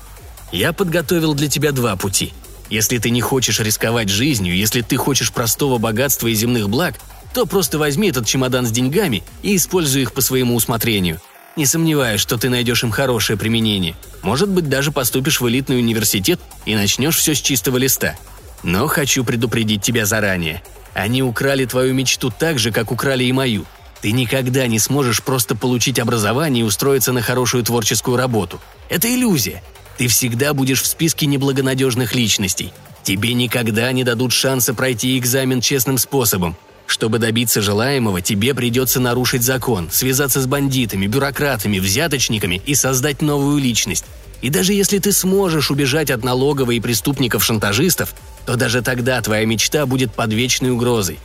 [0.53, 2.33] Я подготовил для тебя два пути–
[2.71, 6.95] если ты не хочешь рисковать жизнью, если ты хочешь простого богатства и земных благ,
[7.33, 11.21] то просто возьми этот чемодан с деньгами и используй их по своему усмотрению.
[11.57, 13.97] Не сомневаюсь, что ты найдешь им хорошее применение.
[14.23, 18.15] Может быть, даже поступишь в элитный университет и начнешь все с чистого листа.
[18.63, 20.63] Но хочу предупредить тебя заранее.
[20.95, 23.65] Они украли твою мечту так же, как украли и мою.
[24.01, 28.61] Ты никогда не сможешь просто получить образование и устроиться на хорошую творческую работу.
[28.89, 29.63] Это иллюзия.
[29.99, 32.73] Ты всегда будешь в списке неблагонадежных личностей.
[33.03, 36.57] Тебе никогда не дадут шанса пройти экзамен честным способом.
[36.87, 43.59] Чтобы добиться желаемого, тебе придется нарушить закон, связаться с бандитами, бюрократами, взяточниками и создать новую
[43.61, 44.05] личность.
[44.41, 48.15] И даже если ты сможешь убежать от налоговой и преступников-шантажистов,
[48.47, 51.19] то даже тогда твоя мечта будет под вечной угрозой.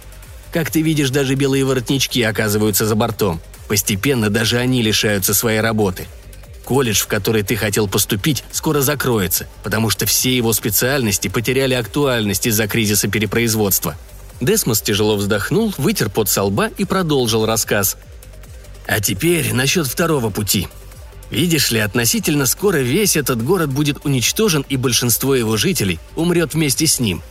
[0.51, 3.39] Как ты видишь, даже белые воротнички оказываются за бортом.
[3.67, 6.07] Постепенно даже они лишаются своей работы.
[6.63, 12.47] Колледж, в который ты хотел поступить, скоро закроется, потому что все его специальности потеряли актуальность
[12.47, 13.95] из-за кризиса перепроизводства.
[14.39, 17.97] Десмос тяжело вздохнул, вытер пот со лба и продолжил рассказ.
[18.87, 20.67] А теперь насчет второго пути.
[21.29, 26.85] Видишь ли, относительно скоро весь этот город будет уничтожен, и большинство его жителей умрет вместе
[26.85, 27.21] с ним.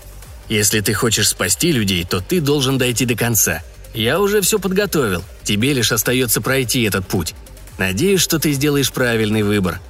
[0.49, 3.63] Если ты хочешь спасти людей, то ты должен дойти до конца.
[3.95, 7.35] Я уже все подготовил, тебе лишь остается пройти этот путь.
[7.83, 9.81] Надеюсь, что ты сделаешь правильный выбор.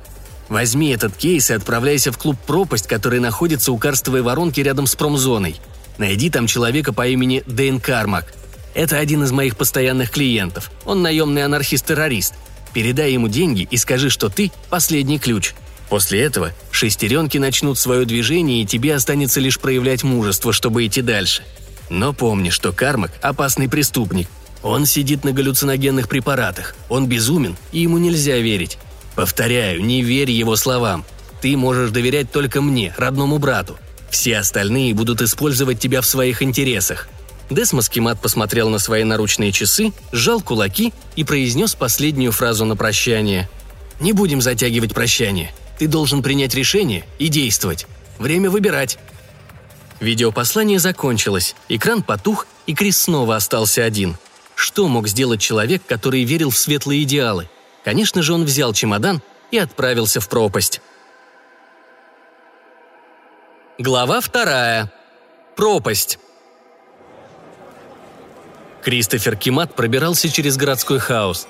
[0.49, 4.97] Возьми этот кейс и отправляйся в клуб «Пропасть», который находится у карстовой воронки рядом с
[4.97, 5.61] промзоной.
[5.99, 8.33] Найди там человека по имени Дэйн Кармак.
[8.73, 10.71] Это один из моих постоянных клиентов.
[10.87, 12.33] Он наемный анархист-террорист.
[12.73, 15.53] Передай ему деньги и скажи, что ты– последний ключ.
[15.91, 21.43] После этого шестеренки начнут свое движение, и тебе останется лишь проявлять мужество, чтобы идти дальше.
[21.91, 24.29] Но помни, что Кармак– опасный преступник,
[24.63, 26.75] он сидит на галлюциногенных препаратах.
[26.89, 28.79] Он безумен, и ему нельзя верить.
[29.15, 31.05] Повторяю, не верь его словам.
[31.41, 33.77] Ты можешь доверять только мне, родному брату.
[34.11, 37.09] Все остальные будут использовать тебя в своих интересах.
[37.51, 43.51] Десмос Кимат посмотрел на свои наручные часы, сжал кулаки и произнес последнюю фразу на прощание.
[44.01, 45.53] «Не будем затягивать прощание.
[45.79, 47.87] Ты должен принять решение и действовать.
[48.19, 48.99] Время выбирать».
[50.01, 54.17] Видеопослание закончилось, экран потух, и Крис снова остался один–
[54.63, 57.49] что мог сделать человек, который верил в светлые идеалы?
[57.85, 59.21] Конечно же, он взял чемодан
[59.51, 60.81] и отправился в пропасть.
[63.77, 64.93] Глава вторая.
[65.57, 66.21] Пропасть.
[68.83, 71.49] Кристофер Кимат пробирался через городской хаос.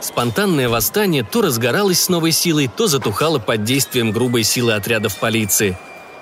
[0.00, 5.78] Спонтанное восстание то разгоралось с новой силой, то затухало под действием грубой силы отрядов полиции.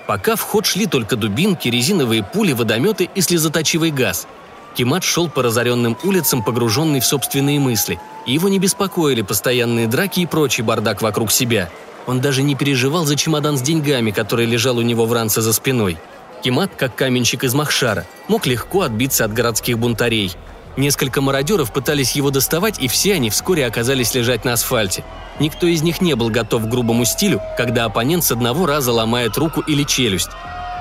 [0.07, 4.27] Пока в ход шли только дубинки, резиновые пули, водометы и слезоточивый газ–
[4.75, 10.25] Кимат шел по разоренным улицам, погруженный в собственные мысли, его не беспокоили постоянные драки и
[10.25, 11.69] прочий бардак вокруг себя.
[12.07, 15.53] Он даже не переживал за чемодан с деньгами, который лежал у него в ранце за
[15.53, 15.97] спиной.
[16.43, 20.33] Кимат, как каменщик из Махшара, мог легко отбиться от городских бунтарей.
[20.75, 25.03] Несколько мародеров пытались его доставать, и все они вскоре оказались лежать на асфальте.
[25.39, 29.37] Никто из них не был готов к грубому стилю, когда оппонент с одного раза ломает
[29.37, 30.31] руку или челюсть.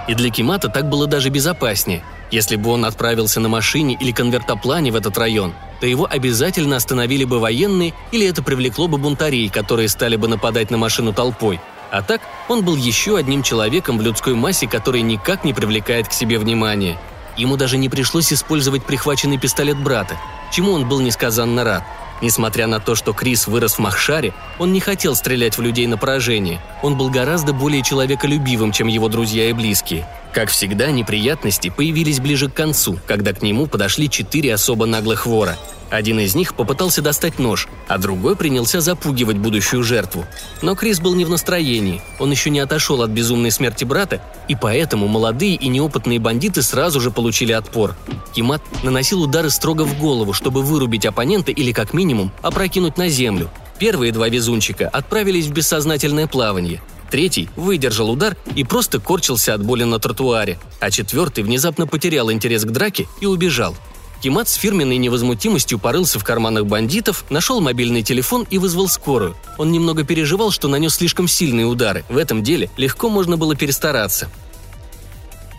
[0.09, 4.91] И для Кимата так было даже безопаснее– если бы он отправился на машине или конвертоплане
[4.91, 9.91] в этот район, то его обязательно остановили бы военные или это привлекло бы бунтарей, которые
[9.91, 11.61] стали бы нападать на машину толпой.
[11.91, 16.15] А так, он был еще одним человеком в людской массе, который никак не привлекает к
[16.15, 16.99] себе внимания.
[17.37, 20.17] Ему даже не пришлось использовать прихваченный пистолет брата,
[20.51, 21.85] чему он был несказанно рад.
[22.23, 25.99] Несмотря на то, что Крис вырос в Махшаре, он не хотел стрелять в людей на
[25.99, 26.61] поражение.
[26.81, 32.49] Он был гораздо более человеколюбивым, чем его друзья и близкие– как всегда, неприятности появились ближе
[32.49, 35.59] к концу, когда к нему подошли четыре особо наглых вора.
[35.91, 40.25] Один из них попытался достать нож, а другой принялся запугивать будущую жертву.
[40.63, 44.57] Но Крис был не в настроении, он еще не отошел от безумной смерти брата, и
[44.57, 47.95] поэтому молодые и неопытные бандиты сразу же получили отпор.
[48.35, 53.51] Кимат наносил удары строго в голову, чтобы вырубить оппонента или как минимум опрокинуть на землю.
[53.79, 56.81] Первые два везунчика отправились в бессознательное плавание–
[57.13, 62.65] Третий выдержал удар и просто корчился от боли на тротуаре, а четвертый внезапно потерял интерес
[62.65, 63.77] к драке и убежал.
[64.23, 69.37] Кимат с фирменной невозмутимостью порылся в карманах бандитов, нашел мобильный телефон и вызвал скорую.
[69.59, 72.03] Он немного переживал, что нанес слишком сильные удары.
[72.09, 74.31] В этом деле легко можно было перестараться.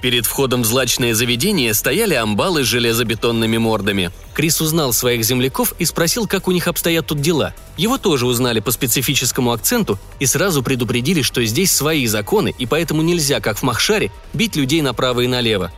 [0.03, 4.11] Перед входом в злачное заведение стояли амбалы с железобетонными мордами.
[4.33, 7.53] Крис узнал своих земляков и спросил, как у них обстоят тут дела.
[7.77, 13.01] Его тоже узнали по специфическому акценту и сразу предупредили, что здесь свои законы, и поэтому
[13.01, 15.71] нельзя, как в Махшаре, бить людей направо и налево.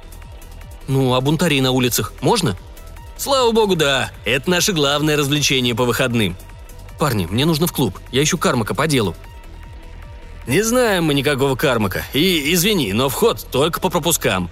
[0.88, 2.58] «Ну, а бунтарей на улицах можно?»
[3.20, 4.10] «Слава богу, да.
[4.26, 6.36] Это наше главное развлечение по выходным».
[6.98, 8.00] «Парни, мне нужно в клуб.
[8.12, 9.16] Я ищу кармака по делу»,
[10.48, 12.04] «Не знаем мы никакого кармака.
[12.14, 14.50] И, извини, но вход только по пропускам».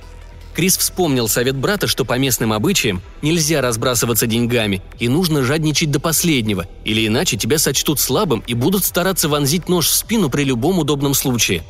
[0.55, 5.99] Крис вспомнил совет брата, что по местным обычаям нельзя разбрасываться деньгами, и нужно жадничать до
[5.99, 10.77] последнего, или иначе тебя сочтут слабым и будут стараться вонзить нож в спину при любом
[10.77, 11.63] удобном случае.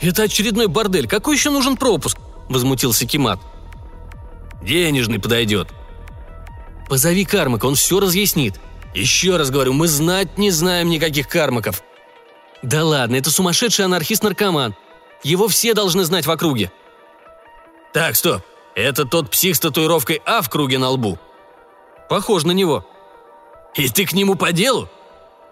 [0.00, 1.08] «Это очередной бордель.
[1.08, 2.18] Какой еще нужен пропуск?»–
[2.48, 3.40] возмутился Кимат.
[4.62, 5.68] «Денежный подойдет».
[6.88, 8.60] «Позови Кармака, он все разъяснит.
[8.94, 11.82] Еще раз говорю, мы знать не знаем никаких Кармаков»,
[12.62, 14.74] «Да ладно, это сумасшедший анархист-наркоман.
[15.22, 16.72] Его все должны знать в округе».
[17.92, 18.42] «Так, стоп.
[18.74, 21.18] Это тот псих с татуировкой «А» в круге на лбу?»
[22.08, 22.86] «Похож на него».
[23.74, 24.88] «И ты к нему по делу?»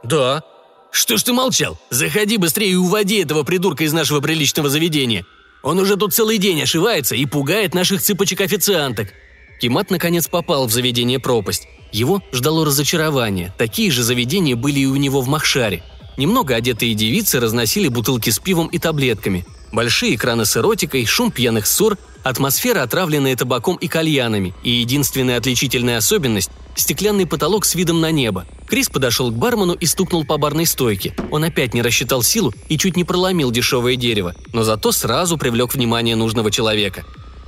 [0.03, 0.43] «Да».
[0.91, 1.79] «Что ж ты молчал?
[1.91, 5.27] Заходи быстрее и уводи этого придурка из нашего приличного заведения.
[5.63, 9.13] Он уже тут целый день ошивается и пугает наших цыпочек-официанток».
[9.61, 11.67] Кимат наконец попал в заведение «Пропасть».
[11.93, 13.53] Его ждало разочарование.
[13.59, 15.83] Такие же заведения были и у него в Махшаре.
[16.17, 19.47] Немного одетые девицы разносили бутылки с пивом и таблетками.
[19.73, 25.99] Большие экраны с эротикой, шум пьяных ссор, атмосфера, отравленная табаком и кальянами, и единственная отличительная
[25.99, 28.47] особенность– стеклянный потолок с видом на небо.
[28.69, 31.15] Крис подошел к бармену и стукнул по барной стойке.
[31.31, 35.75] Он опять не рассчитал силу и чуть не проломил дешевое дерево, но зато сразу привлек
[35.75, 37.05] внимание нужного человека.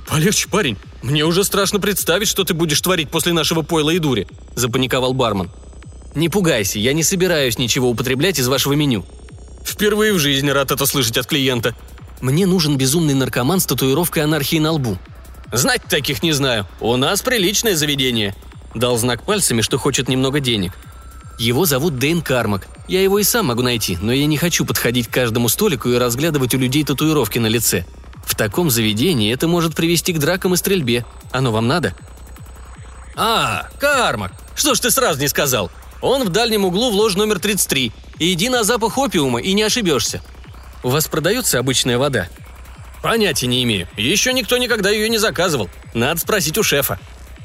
[0.07, 0.77] «Полегче, парень.
[1.03, 5.49] Мне уже страшно представить, что ты будешь творить после нашего пойла и дури»,– запаниковал бармен.
[6.15, 9.05] «Не пугайся, я не собираюсь ничего употреблять из вашего меню».
[9.63, 11.75] «Впервые в жизни рад это слышать от клиента»,
[12.21, 14.97] мне нужен безумный наркоман с татуировкой анархии на лбу.
[15.51, 16.67] Знать таких не знаю.
[16.79, 18.35] У нас приличное заведение.
[18.75, 20.73] Дал знак пальцами, что хочет немного денег.
[21.37, 22.67] Его зовут Дэйн Кармак.
[22.87, 25.97] Я его и сам могу найти, но я не хочу подходить к каждому столику и
[25.97, 27.85] разглядывать у людей татуировки на лице.
[28.25, 31.05] В таком заведении это может привести к дракам и стрельбе.
[31.31, 31.95] Оно вам надо?
[33.15, 34.33] А, Кармак.
[34.55, 35.71] Что ж ты сразу не сказал?
[36.01, 37.91] Он в дальнем углу в ложе номер 33.
[38.19, 40.21] Иди на запах опиума и не ошибешься.
[40.83, 42.27] У вас продается обычная вода?»
[43.01, 43.87] «Понятия не имею.
[43.97, 45.69] Еще никто никогда ее не заказывал.
[45.93, 46.99] Надо спросить у шефа».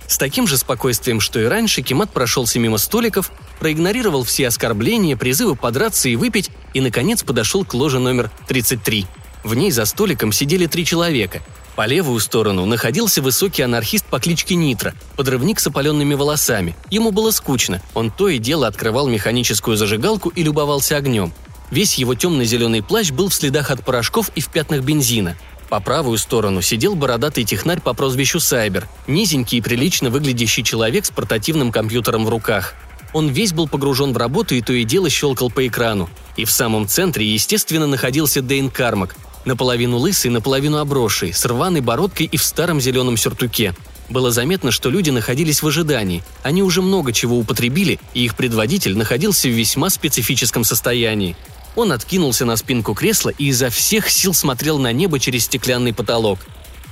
[0.06, 5.56] С таким же спокойствием, что и раньше, Кимат прошелся мимо столиков, проигнорировал все оскорбления, призывы
[5.56, 9.06] подраться и выпить, и, наконец, подошел к ложе номер 33.
[9.42, 11.40] В ней за столиком сидели три человека.
[11.76, 16.76] По левую сторону находился высокий анархист по кличке Нитро, подрывник с опаленными волосами.
[16.90, 21.32] Ему было скучно, он то и дело открывал механическую зажигалку и любовался огнем–
[21.70, 25.36] Весь его темно-зеленый плащ был в следах от порошков и в пятнах бензина.
[25.68, 31.10] По правую сторону сидел бородатый технарь по прозвищу Сайбер, низенький и прилично выглядящий человек с
[31.10, 32.74] портативным компьютером в руках.
[33.12, 36.08] Он весь был погружен в работу и то и дело щелкал по экрану.
[36.36, 42.26] И в самом центре, естественно, находился Дейн Кармак, наполовину лысый, наполовину обросший, с рваной бородкой
[42.26, 43.74] и в старом зеленом сюртуке.
[44.08, 46.22] Было заметно, что люди находились в ожидании.
[46.42, 51.36] Они уже много чего употребили, и их предводитель находился в весьма специфическом состоянии.
[51.74, 56.38] Он откинулся на спинку кресла и изо всех сил смотрел на небо через стеклянный потолок.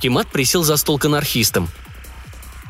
[0.01, 1.69] Кимат присел за стол к анархистам.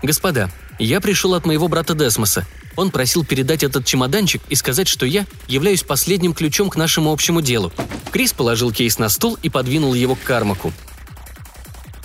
[0.03, 2.45] «Господа, я пришел от моего брата Десмоса.
[2.75, 7.41] Он просил передать этот чемоданчик и сказать, что я являюсь последним ключом к нашему общему
[7.41, 7.71] делу».
[8.11, 10.71] Крис положил кейс на стол и подвинул его к Кармаку.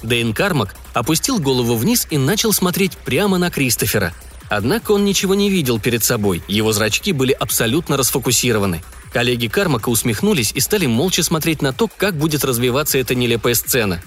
[0.02, 4.14] Дэйн Кармак опустил голову вниз и начал смотреть прямо на Кристофера.
[4.48, 10.52] Однако он ничего не видел перед собой, его зрачки были абсолютно расфокусированы– Коллеги Кармака усмехнулись
[10.54, 14.02] и стали молча смотреть на то, как будет развиваться эта нелепая сцена.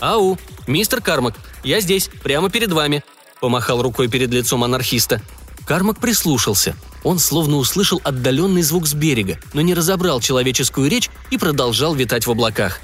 [0.00, 3.04] «Ау, мистер Кармак, я здесь, прямо перед вами»,–
[3.40, 5.20] помахал рукой перед лицом анархиста.
[5.68, 6.74] Кармак прислушался.
[7.04, 12.26] Он словно услышал отдаленный звук с берега, но не разобрал человеческую речь и продолжал витать
[12.26, 12.80] в облаках.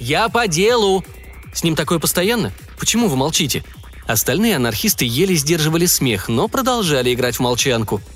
[0.00, 1.04] «Я по делу!»
[1.52, 2.50] «С ним такое постоянно?
[2.78, 3.62] Почему вы молчите?»
[4.06, 8.00] Остальные анархисты еле сдерживали смех, но продолжали играть в молчанку–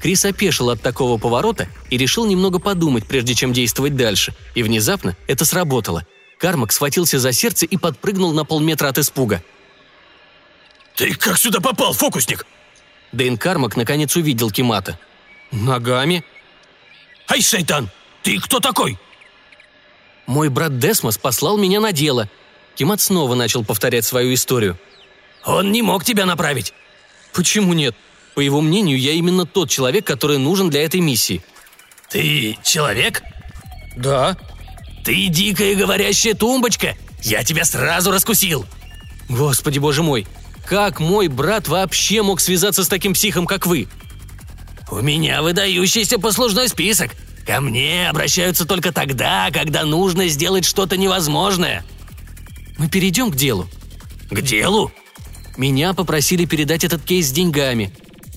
[0.00, 4.32] Крис опешил от такого поворота и решил немного подумать, прежде чем действовать дальше.
[4.54, 6.06] И внезапно это сработало.
[6.38, 9.42] Кармак схватился за сердце и подпрыгнул на полметра от испуга.
[10.96, 12.46] «Ты как сюда попал, фокусник?»
[13.12, 14.98] Дэйн Кармак наконец увидел Кимата.
[15.50, 16.24] «Ногами?»
[17.28, 17.90] «Ай, шайтан!
[18.22, 18.98] Ты кто такой?»
[20.26, 22.28] «Мой брат Десмос послал меня на дело».
[22.76, 24.78] Кимат снова начал повторять свою историю.
[25.44, 26.72] «Он не мог тебя направить».
[27.32, 27.96] «Почему нет?»
[28.34, 31.42] По его мнению, я именно тот человек, который нужен для этой миссии.
[32.08, 33.22] Ты человек?
[33.96, 34.36] Да.
[35.04, 36.96] Ты дикая говорящая тумбочка.
[37.22, 38.64] Я тебя сразу раскусил.
[39.28, 40.26] Господи боже мой,
[40.66, 43.88] как мой брат вообще мог связаться с таким психом, как вы?
[44.90, 47.12] У меня выдающийся послужной список.
[47.46, 51.84] Ко мне обращаются только тогда, когда нужно сделать что-то невозможное.
[52.78, 53.68] Мы перейдем к делу.
[54.30, 54.92] К делу?
[55.56, 57.92] Меня попросили передать этот кейс с деньгами.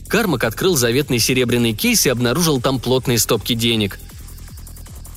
[0.08, 4.00] Кармак открыл заветный серебряный кейс и обнаружил там плотные стопки денег.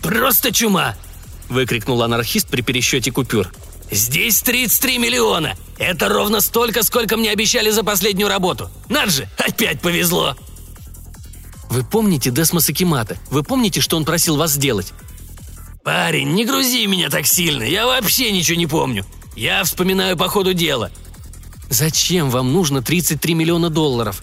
[0.03, 0.95] «Просто чума!»–
[1.49, 3.53] выкрикнул анархист при пересчете купюр.
[3.91, 5.57] «Здесь 33 миллиона!
[5.78, 8.70] Это ровно столько, сколько мне обещали за последнюю работу!
[8.89, 10.37] Надо же, опять повезло!»
[11.70, 13.16] «Вы помните Десмоса Кимата?
[13.30, 14.93] Вы помните, что он просил вас сделать?»
[15.84, 19.05] «Парень, не грузи меня так сильно, я вообще ничего не помню.
[19.37, 20.91] Я вспоминаю по ходу дела».
[21.68, 24.22] «Зачем вам нужно 33 миллиона долларов?»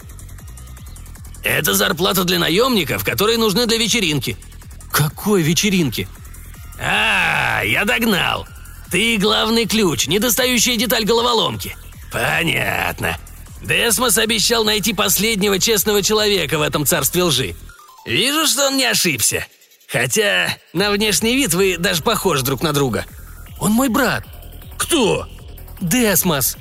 [1.44, 4.36] Это зарплата для наемников, которые нужны для вечеринки».
[4.90, 6.08] «Какой вечеринки?»
[6.80, 8.46] «А, я догнал.
[8.94, 11.76] Ты главный ключ, недостающая деталь головоломки.
[12.12, 13.18] Понятно.
[13.60, 17.56] Десмос обещал найти последнего честного человека в этом царстве лжи.
[18.06, 19.48] Вижу, что он не ошибся.
[19.88, 23.04] Хотя на внешний вид вы даже похожи друг на друга.
[23.58, 24.24] Он мой брат.
[24.78, 25.26] Кто?
[25.80, 26.56] Десмос.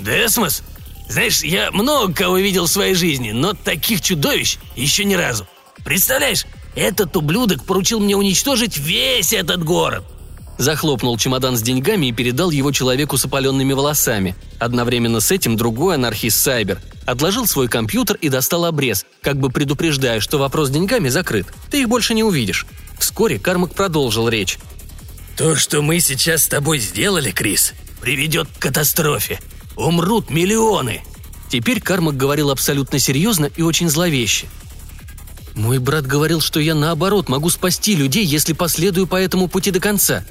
[0.00, 0.64] Десмос?
[1.08, 5.46] Знаешь, я много кого видел в своей жизни, но таких чудовищ еще ни разу.
[5.84, 6.44] Представляешь,
[6.74, 10.02] этот ублюдок поручил мне уничтожить весь этот город.
[10.62, 14.36] Захлопнул чемодан с деньгами и передал его человеку с опаленными волосами.
[14.60, 20.20] Одновременно с этим другой анархист Сайбер отложил свой компьютер и достал обрез, как бы предупреждая,
[20.20, 21.48] что вопрос с деньгами закрыт.
[21.68, 22.68] Ты их больше не увидишь.
[23.00, 24.60] Вскоре Кармак продолжил речь.
[25.36, 29.40] «То, что мы сейчас с тобой сделали, Крис, приведет к катастрофе.
[29.74, 31.02] Умрут миллионы!»
[31.50, 34.46] Теперь Кармак говорил абсолютно серьезно и очень зловеще.
[35.56, 39.80] «Мой брат говорил, что я наоборот могу спасти людей, если последую по этому пути до
[39.80, 40.24] конца».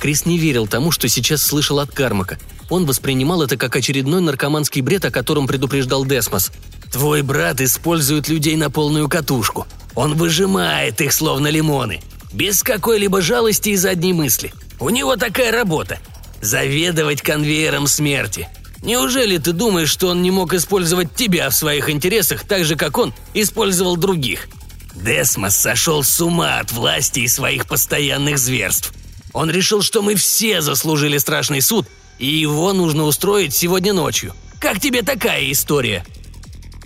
[0.00, 2.38] Крис не верил тому, что сейчас слышал от Кармака.
[2.68, 6.50] Он воспринимал это как очередной наркоманский бред, о котором предупреждал Десмос.
[6.92, 9.66] «Твой брат использует людей на полную катушку.
[9.94, 12.00] Он выжимает их, словно лимоны.
[12.32, 14.52] Без какой-либо жалости и задней мысли.
[14.78, 15.98] У него такая работа–
[16.42, 18.48] заведовать конвейером смерти.
[18.82, 22.98] Неужели ты думаешь, что он не мог использовать тебя в своих интересах так же, как
[22.98, 24.48] он использовал других?
[24.94, 28.92] Десмос сошел с ума от власти и своих постоянных зверств.
[29.36, 31.86] Он решил, что мы все заслужили страшный суд,
[32.18, 34.34] и его нужно устроить сегодня ночью.
[34.58, 36.06] Как тебе такая история?»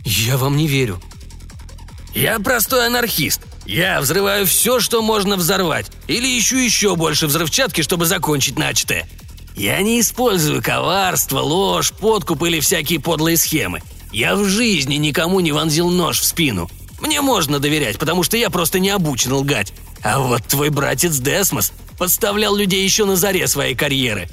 [0.05, 1.01] «Я вам не верю».
[2.12, 3.42] «Я простой анархист.
[3.66, 9.09] Я взрываю все, что можно взорвать, или ищу еще больше взрывчатки, чтобы закончить начатое.
[9.55, 13.80] Я не использую коварство, ложь, подкуп или всякие подлые схемы.
[14.11, 16.68] Я в жизни никому не вонзил нож в спину.
[17.01, 19.72] Мне можно доверять, потому что я просто не обучен лгать.
[20.03, 24.26] А вот твой братец Десмос подставлял людей еще на заре своей карьеры.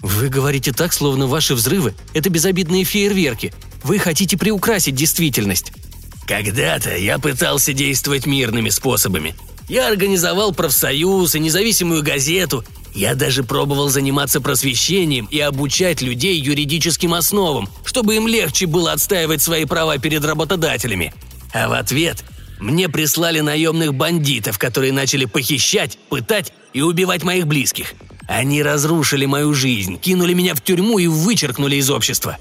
[0.00, 3.52] Вы говорите так, словно ваши взрывы– это безобидные фейерверки.
[3.82, 5.72] Вы хотите приукрасить действительность.
[6.24, 9.34] Когда-то я пытался действовать мирными способами.
[9.68, 17.14] Я организовал профсоюз и независимую газету, я даже пробовал заниматься просвещением и обучать людей юридическим
[17.14, 21.12] основам, чтобы им легче было отстаивать свои права перед работодателями.
[21.52, 22.22] А в ответ
[22.62, 27.94] мне прислали наемных бандитов, которые начали похищать, пытать и убивать моих близких.
[28.28, 32.38] Они разрушили мою жизнь, кинули меня в тюрьму и вычеркнули из общества.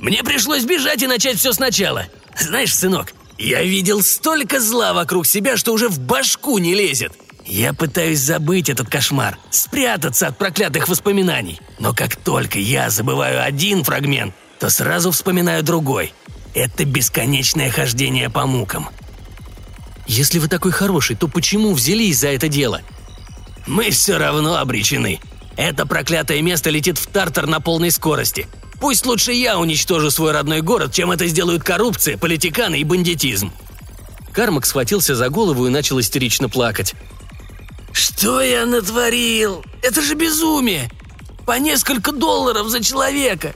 [0.00, 2.04] Мне пришлось бежать и начать все сначала.
[2.38, 7.14] Знаешь, сынок, я видел столько зла вокруг себя, что уже в башку не лезет.
[7.46, 11.58] Я пытаюсь забыть этот кошмар, спрятаться от проклятых воспоминаний.
[11.78, 16.12] Но как только я забываю один фрагмент, то сразу вспоминаю другой.
[16.54, 18.90] Это бесконечное хождение по мукам.
[20.06, 22.82] Если вы такой хороший, то почему взялись за это дело?
[23.66, 25.20] Мы все равно обречены.
[25.56, 28.46] Это проклятое место летит в Тартар на полной скорости.
[28.80, 33.52] Пусть лучше я уничтожу свой родной город, чем это сделают коррупция, политиканы и бандитизм.
[34.32, 36.94] Кармак схватился за голову и начал истерично плакать.
[37.92, 39.64] «Что я натворил?
[39.80, 40.90] Это же безумие!
[41.46, 43.54] По несколько долларов за человека!»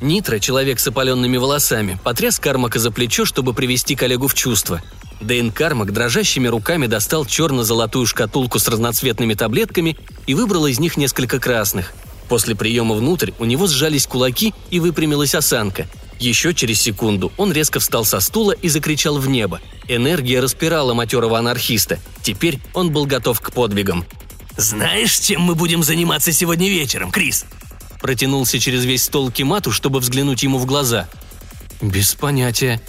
[0.00, 4.80] Нитро, человек с опаленными волосами, потряс Кармака за плечо, чтобы привести коллегу в чувство.
[5.20, 9.96] Дэйн Кармак дрожащими руками достал черно-золотую шкатулку с разноцветными таблетками
[10.26, 11.92] и выбрал из них несколько красных.
[12.28, 15.86] После приема внутрь у него сжались кулаки и выпрямилась осанка–
[16.18, 19.60] еще через секунду он резко встал со стула и закричал в небо.
[19.86, 22.00] Энергия распирала матерого анархиста.
[22.22, 24.04] Теперь он был готов к подвигам.
[24.56, 27.46] «Знаешь, чем мы будем заниматься сегодня вечером, Крис?»
[28.00, 31.08] Протянулся через весь стол Кимату, чтобы взглянуть ему в глаза.
[31.80, 32.80] «Без понятия».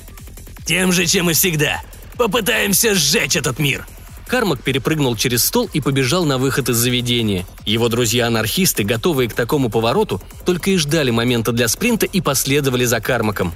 [0.66, 1.82] «Тем же, чем и всегда.
[2.20, 3.88] Попытаемся сжечь этот мир»,
[4.28, 7.46] Кармак перепрыгнул через стол и побежал на выход из заведения.
[7.66, 13.00] Его друзья-анархисты, готовые к такому повороту, только и ждали момента для спринта и последовали за
[13.00, 13.54] Кармаком.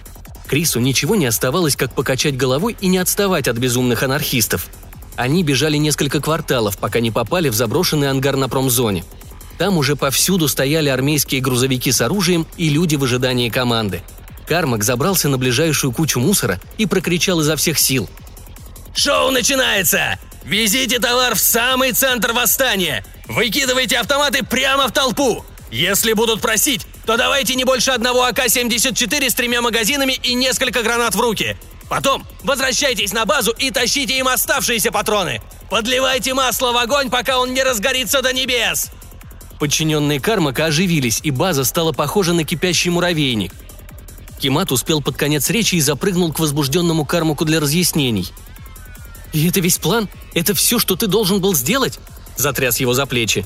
[0.48, 4.68] Крису ничего не оставалось, как покачать головой и не отставать от безумных анархистов.
[5.18, 9.04] Они бежали несколько кварталов, пока не попали в заброшенный ангар на промзоне.
[9.58, 14.04] Там уже повсюду стояли армейские грузовики с оружием и люди в ожидании команды.
[14.48, 18.10] Кармак забрался на ближайшую кучу мусора и прокричал изо всех сил.
[18.96, 20.20] «Шоу начинается!
[20.44, 23.04] Везите товар в самый центр восстания!
[23.28, 25.44] Выкидывайте автоматы прямо в толпу!
[25.72, 31.16] Если будут просить, то давайте не больше одного АК-74 с тремя магазинами и несколько гранат
[31.16, 31.58] в руки.
[31.90, 35.42] Потом возвращайтесь на базу и тащите им оставшиеся патроны.
[35.72, 38.92] Подливайте масло в огонь, пока он не разгорится до небес!»
[39.60, 43.54] Подчиненные Кармака оживились, и база стала похожа на кипящий муравейник.
[44.40, 48.32] Кимат успел под конец речи и запрыгнул к возбужденному Кармаку для разъяснений–
[49.34, 50.08] «И это весь план?
[50.34, 52.00] Это все, что ты должен был сделать?»
[52.38, 53.46] Затряс его за плечи.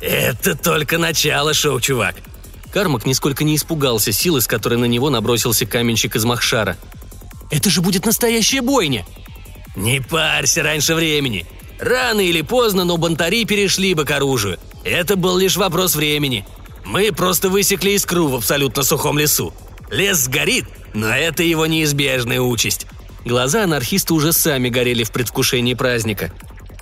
[0.00, 2.16] «Это только начало шоу, чувак!»
[2.72, 6.76] Кармак нисколько не испугался силы, с которой на него набросился каменщик из Махшара.
[7.50, 9.06] «Это же будет настоящая бойня!»
[9.76, 11.46] «Не парься раньше времени.
[11.78, 14.58] Рано или поздно, но бунтари перешли бы к оружию.
[14.84, 16.46] Это был лишь вопрос времени.
[16.84, 19.54] Мы просто высекли искру в абсолютно сухом лесу.
[19.90, 20.64] Лес сгорит,
[20.94, 22.86] но это его неизбежная участь.
[23.24, 26.32] Глаза анархиста уже сами горели в предвкушении праздника.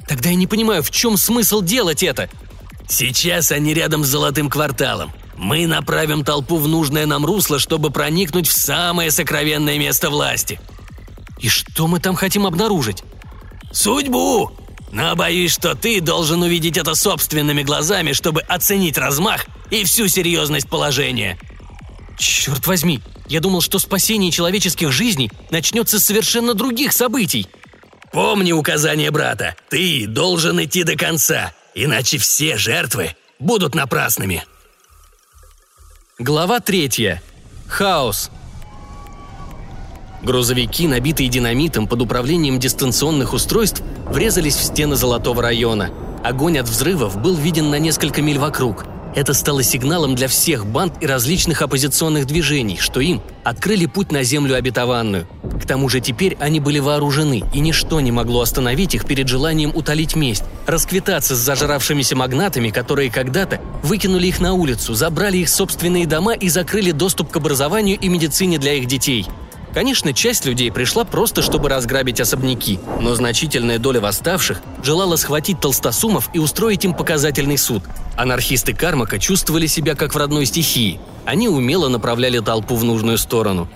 [0.08, 2.28] Тогда я не понимаю, в чем смысл делать это?
[2.88, 5.12] Сейчас они рядом с золотым кварталом.
[5.36, 10.60] Мы направим толпу в нужное нам русло, чтобы проникнуть в самое сокровенное место власти.
[11.38, 13.02] И что мы там хотим обнаружить?
[13.72, 14.50] Судьбу!
[14.92, 20.68] Но боюсь, что ты должен увидеть это собственными глазами, чтобы оценить размах и всю серьезность
[20.68, 21.38] положения.
[22.20, 27.46] Черт возьми, я думал, что спасение человеческих жизней начнется с совершенно других событий.
[28.12, 29.56] Помни указание брата.
[29.70, 34.44] Ты должен идти до конца, иначе все жертвы будут напрасными.
[36.18, 37.22] Глава третья.
[37.68, 38.30] Хаос.
[40.22, 45.90] Грузовики, набитые динамитом под управлением дистанционных устройств, врезались в стены Золотого района.
[46.22, 48.84] Огонь от взрывов был виден на несколько миль вокруг.
[49.14, 54.22] Это стало сигналом для всех банд и различных оппозиционных движений, что им открыли путь на
[54.22, 55.26] землю обетованную.
[55.60, 59.72] К тому же теперь они были вооружены, и ничто не могло остановить их перед желанием
[59.74, 66.06] утолить месть, расквитаться с зажравшимися магнатами, которые когда-то выкинули их на улицу, забрали их собственные
[66.06, 69.26] дома и закрыли доступ к образованию и медицине для их детей–
[69.72, 76.28] Конечно, часть людей пришла просто, чтобы разграбить особняки, но значительная доля восставших желала схватить толстосумов
[76.34, 77.84] и устроить им показательный суд.
[78.16, 81.00] Анархисты Кармака чувствовали себя как в родной стихии.
[81.24, 83.68] Они умело направляли толпу в нужную сторону.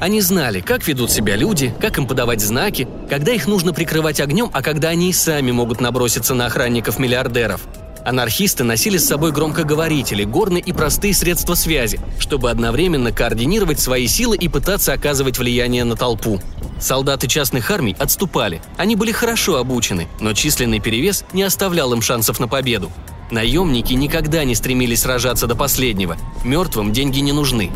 [0.00, 4.50] Они знали, как ведут себя люди, как им подавать знаки, когда их нужно прикрывать огнем,
[4.52, 7.62] а когда они и сами могут наброситься на охранников-миллиардеров–
[8.08, 14.34] Анархисты носили с собой громкоговорители, горные и простые средства связи, чтобы одновременно координировать свои силы
[14.34, 16.40] и пытаться оказывать влияние на толпу.
[16.80, 18.62] Солдаты частных армий отступали.
[18.78, 22.90] Они были хорошо обучены, но численный перевес не оставлял им шансов на победу.
[23.30, 26.16] Наемники никогда не стремились сражаться до последнего.
[26.44, 27.70] Мертвым деньги не нужны.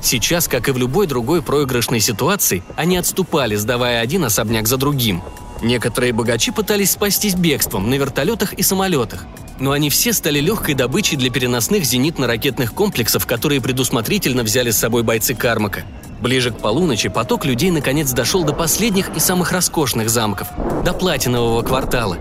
[0.00, 5.20] Сейчас, как и в любой другой проигрышной ситуации, они отступали, сдавая один особняк за другим.
[5.62, 9.24] Некоторые богачи пытались спастись бегством на вертолетах и самолетах,
[9.58, 15.02] но они все стали легкой добычей для переносных зенитно-ракетных комплексов, которые предусмотрительно взяли с собой
[15.02, 15.84] бойцы Кармака.
[16.20, 20.48] Ближе к полуночи поток людей наконец дошел до последних и самых роскошных замков,
[20.84, 22.18] до платинового квартала.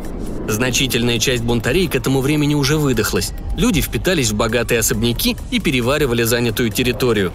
[0.47, 3.31] Значительная часть бунтарей к этому времени уже выдохлась.
[3.57, 7.33] Люди впитались в богатые особняки и переваривали занятую территорию.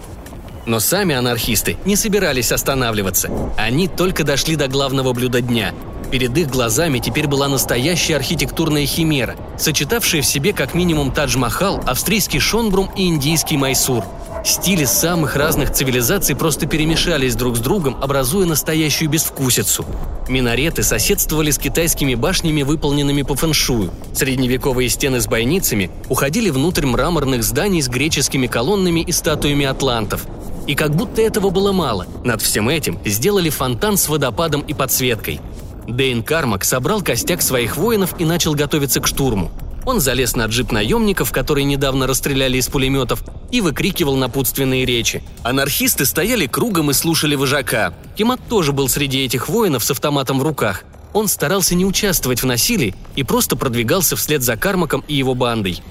[0.65, 3.29] Но сами анархисты не собирались останавливаться.
[3.57, 5.73] Они только дошли до главного блюда дня
[6.11, 12.39] Перед их глазами теперь была настоящая архитектурная химера, сочетавшая в себе как минимум Тадж-Махал, австрийский
[12.39, 14.03] Шонбрум и индийский Майсур.
[14.43, 19.85] Стили самых разных цивилизаций просто перемешались друг с другом, образуя настоящую безвкусицу.
[20.27, 23.91] Минареты соседствовали с китайскими башнями, выполненными по фэншую.
[24.13, 30.25] Средневековые стены с бойницами уходили внутрь мраморных зданий с греческими колоннами и статуями атлантов.
[30.67, 35.39] И как будто этого было мало, над всем этим сделали фонтан с водопадом и подсветкой–
[35.87, 39.51] Дейн Кармак собрал костяк своих воинов и начал готовиться к штурму.
[39.85, 45.23] Он залез на джип наемников, которые недавно расстреляли из пулеметов, и выкрикивал напутственные речи.
[45.43, 47.93] Анархисты стояли кругом и слушали вожака.
[48.15, 50.83] Кемат тоже был среди этих воинов с автоматом в руках.
[51.13, 55.81] Он старался не участвовать в насилии и просто продвигался вслед за Кармаком и его бандой.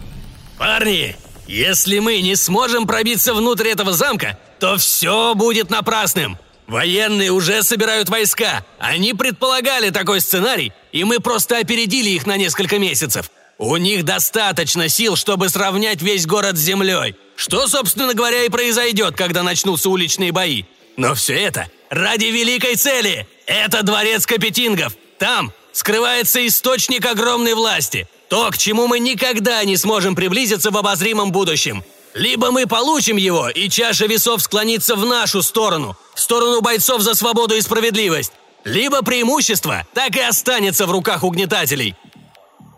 [0.56, 1.16] «Парни,
[1.46, 6.38] если мы не сможем пробиться внутрь этого замка, то все будет напрасным!»
[6.70, 8.64] Военные уже собирают войска.
[8.78, 13.28] Они предполагали такой сценарий, и мы просто опередили их на несколько месяцев.
[13.58, 17.16] У них достаточно сил, чтобы сравнять весь город с землей.
[17.34, 20.62] Что, собственно говоря, и произойдет, когда начнутся уличные бои.
[20.96, 23.26] Но все это ради великой цели.
[23.46, 24.92] Это дворец Капетингов.
[25.18, 28.08] Там скрывается источник огромной власти.
[28.28, 31.82] То, к чему мы никогда не сможем приблизиться в обозримом будущем.
[32.14, 37.14] Либо мы получим его, и чаша весов склонится в нашу сторону, в сторону бойцов за
[37.14, 38.32] свободу и справедливость.
[38.64, 41.94] Либо преимущество так и останется в руках угнетателей.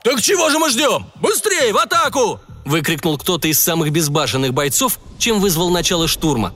[0.04, 1.06] «Так чего же мы ждем?
[1.20, 6.52] Быстрее, в атаку!» выкрикнул кто-то из самых безбашенных бойцов, чем вызвал начало штурма.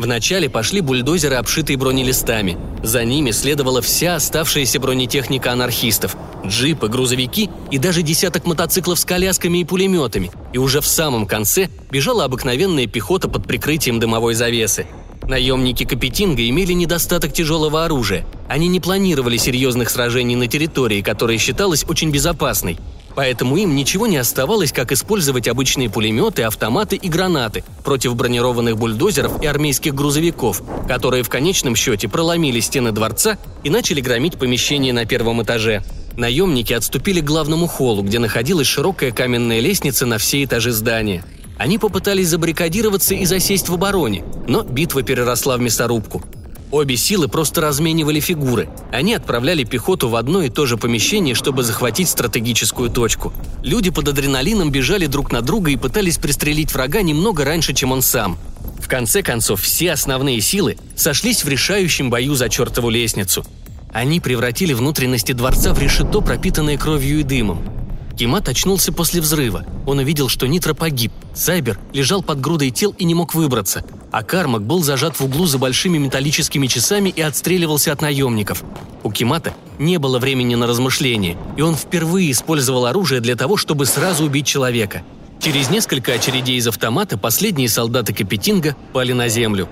[0.00, 2.56] Вначале пошли бульдозеры, обшитые бронелистами.
[2.82, 6.16] За ними следовала вся оставшаяся бронетехника анархистов.
[6.42, 10.30] Джипы, грузовики и даже десяток мотоциклов с колясками и пулеметами.
[10.54, 14.86] И уже в самом конце бежала обыкновенная пехота под прикрытием дымовой завесы.
[15.28, 18.24] Наемники Капетинга имели недостаток тяжелого оружия.
[18.48, 22.78] Они не планировали серьезных сражений на территории, которая считалась очень безопасной.
[23.14, 29.42] Поэтому им ничего не оставалось, как использовать обычные пулеметы, автоматы и гранаты против бронированных бульдозеров
[29.42, 35.06] и армейских грузовиков, которые в конечном счете проломили стены дворца и начали громить помещения на
[35.06, 35.82] первом этаже.
[36.16, 41.24] Наемники отступили к главному холлу, где находилась широкая каменная лестница на все этажи здания.
[41.58, 46.22] Они попытались забаррикадироваться и засесть в обороне, но битва переросла в мясорубку.
[46.70, 48.68] Обе силы просто разменивали фигуры.
[48.92, 53.32] Они отправляли пехоту в одно и то же помещение, чтобы захватить стратегическую точку.
[53.62, 58.02] Люди под адреналином бежали друг на друга и пытались пристрелить врага немного раньше, чем он
[58.02, 58.38] сам.
[58.80, 63.44] В конце концов, все основные силы сошлись в решающем бою за чертову лестницу.
[63.92, 67.79] Они превратили внутренности дворца в решето, пропитанное кровью и дымом.
[68.20, 69.64] Кимат очнулся после взрыва.
[69.86, 71.10] Он увидел, что Нитро погиб.
[71.32, 73.82] Сайбер лежал под грудой тел и не мог выбраться.
[74.12, 78.62] А Кармак был зажат в углу за большими металлическими часами и отстреливался от наемников.
[79.04, 83.86] У Кимата не было времени на размышления, и он впервые использовал оружие для того, чтобы
[83.86, 85.02] сразу убить человека.
[85.40, 89.66] Через несколько очередей из автомата последние солдаты Капетинга пали на землю.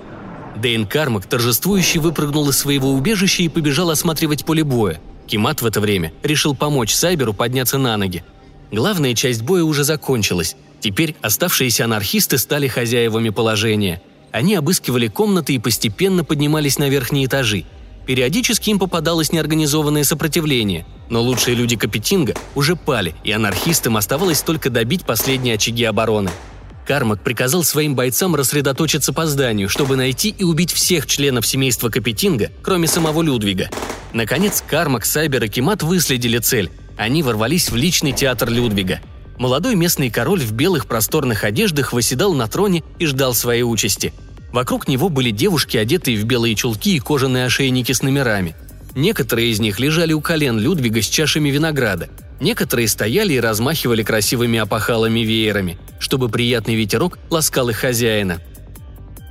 [0.57, 4.99] Дейн Кармак торжествующий выпрыгнул из своего убежища и побежал осматривать поле боя.
[5.27, 8.25] Кимат в это время решил помочь Сайберу подняться на ноги.
[8.71, 10.57] Главная часть боя уже закончилась.
[10.81, 14.03] Теперь оставшиеся анархисты стали хозяевами положения.
[14.31, 17.65] Они обыскивали комнаты и постепенно поднимались на верхние этажи.
[18.07, 24.71] Периодически им попадалось неорганизованное сопротивление, но лучшие люди Капетинга уже пали, и анархистам оставалось только
[24.71, 26.31] добить последние очаги обороны.
[26.87, 32.51] Кармак приказал своим бойцам рассредоточиться по зданию, чтобы найти и убить всех членов семейства Капетинга,
[32.63, 33.69] кроме самого Людвига.
[34.15, 39.01] Наконец, Кармак, Сайбер и Кимат выследили цель они ворвались в личный театр Людвига.
[39.39, 44.13] Молодой местный король в белых просторных одеждах восседал на троне и ждал своей участи.
[44.53, 48.57] Вокруг него были девушки, одетые в белые чулки и кожаные ошейники с номерами.
[48.97, 52.09] Некоторые из них лежали у колен Людвига с чашами винограда.
[52.41, 58.41] Некоторые стояли и размахивали красивыми опахалами веерами, чтобы приятный ветерок ласкал их хозяина.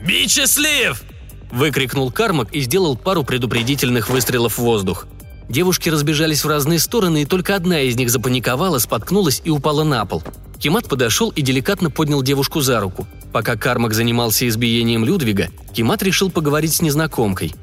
[0.06, 1.02] «Бить счастлив!»–
[1.52, 5.08] выкрикнул Кармак и сделал пару предупредительных выстрелов в воздух.
[5.50, 10.06] Девушки разбежались в разные стороны, и только одна из них запаниковала, споткнулась и упала на
[10.06, 10.24] пол.
[10.60, 13.08] Кимат подошел и деликатно поднял девушку за руку.
[13.32, 17.54] Пока Кармак занимался избиением Людвига, Кимат решил поговорить с незнакомкой.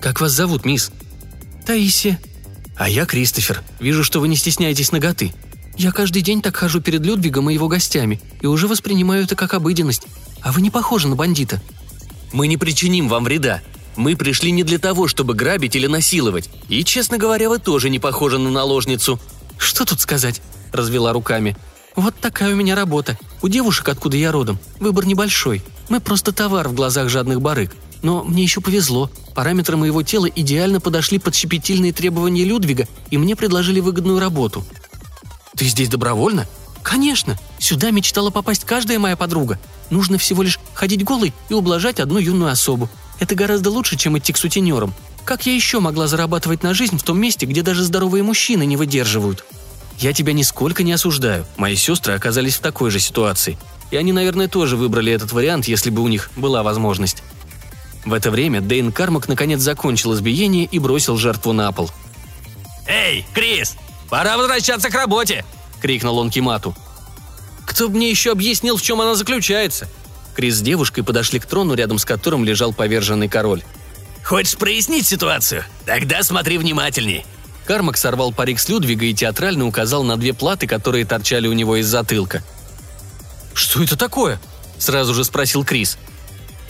[0.00, 0.90] «Как вас зовут, мисс?»
[1.66, 2.18] «Таисия».
[2.76, 3.62] «А я Кристофер.
[3.78, 5.32] Вижу, что вы не стесняетесь ноготы».
[5.76, 9.54] «Я каждый день так хожу перед Людвигом и его гостями, и уже воспринимаю это как
[9.54, 10.06] обыденность.
[10.40, 11.62] А вы не похожи на бандита».
[12.32, 13.60] «Мы не причиним вам вреда.
[13.96, 16.48] Мы пришли не для того, чтобы грабить или насиловать.
[16.68, 19.20] И, честно говоря, вы тоже не похожи на наложницу».
[19.58, 20.40] «Что тут сказать?»–
[20.72, 21.56] развела руками.
[21.96, 23.18] «Вот такая у меня работа.
[23.42, 25.62] У девушек, откуда я родом, выбор небольшой.
[25.88, 27.76] Мы просто товар в глазах жадных барыг.
[28.02, 29.10] Но мне еще повезло.
[29.34, 34.64] Параметры моего тела идеально подошли под щепетильные требования Людвига, и мне предложили выгодную работу».
[35.56, 36.46] «Ты здесь добровольно?»
[36.82, 37.38] «Конечно.
[37.58, 39.58] Сюда мечтала попасть каждая моя подруга.
[39.90, 42.88] Нужно всего лишь ходить голой и ублажать одну юную особу.
[43.20, 44.94] Это гораздо лучше, чем идти к сутенерам.
[45.24, 48.76] Как я еще могла зарабатывать на жизнь в том месте, где даже здоровые мужчины не
[48.76, 49.44] выдерживают?
[49.98, 51.46] Я тебя нисколько не осуждаю.
[51.58, 53.58] Мои сестры оказались в такой же ситуации.
[53.90, 57.22] И они, наверное, тоже выбрали этот вариант, если бы у них была возможность.
[58.06, 61.90] В это время Дейн Кармак наконец закончил избиение и бросил жертву на пол.
[62.86, 63.76] «Эй, Крис,
[64.08, 65.44] пора возвращаться к работе!»–
[65.82, 66.74] крикнул он Кимату.
[67.66, 69.86] «Кто бы мне еще объяснил, в чем она заключается?»
[70.40, 73.62] Крис с девушкой подошли к трону, рядом с которым лежал поверженный король.
[74.24, 75.64] «Хочешь прояснить ситуацию?
[75.84, 77.26] Тогда смотри внимательней!»
[77.66, 81.76] Кармак сорвал парик с Людвига и театрально указал на две платы, которые торчали у него
[81.76, 82.42] из затылка.
[83.52, 84.40] «Что это такое?»–
[84.78, 85.98] сразу же спросил Крис.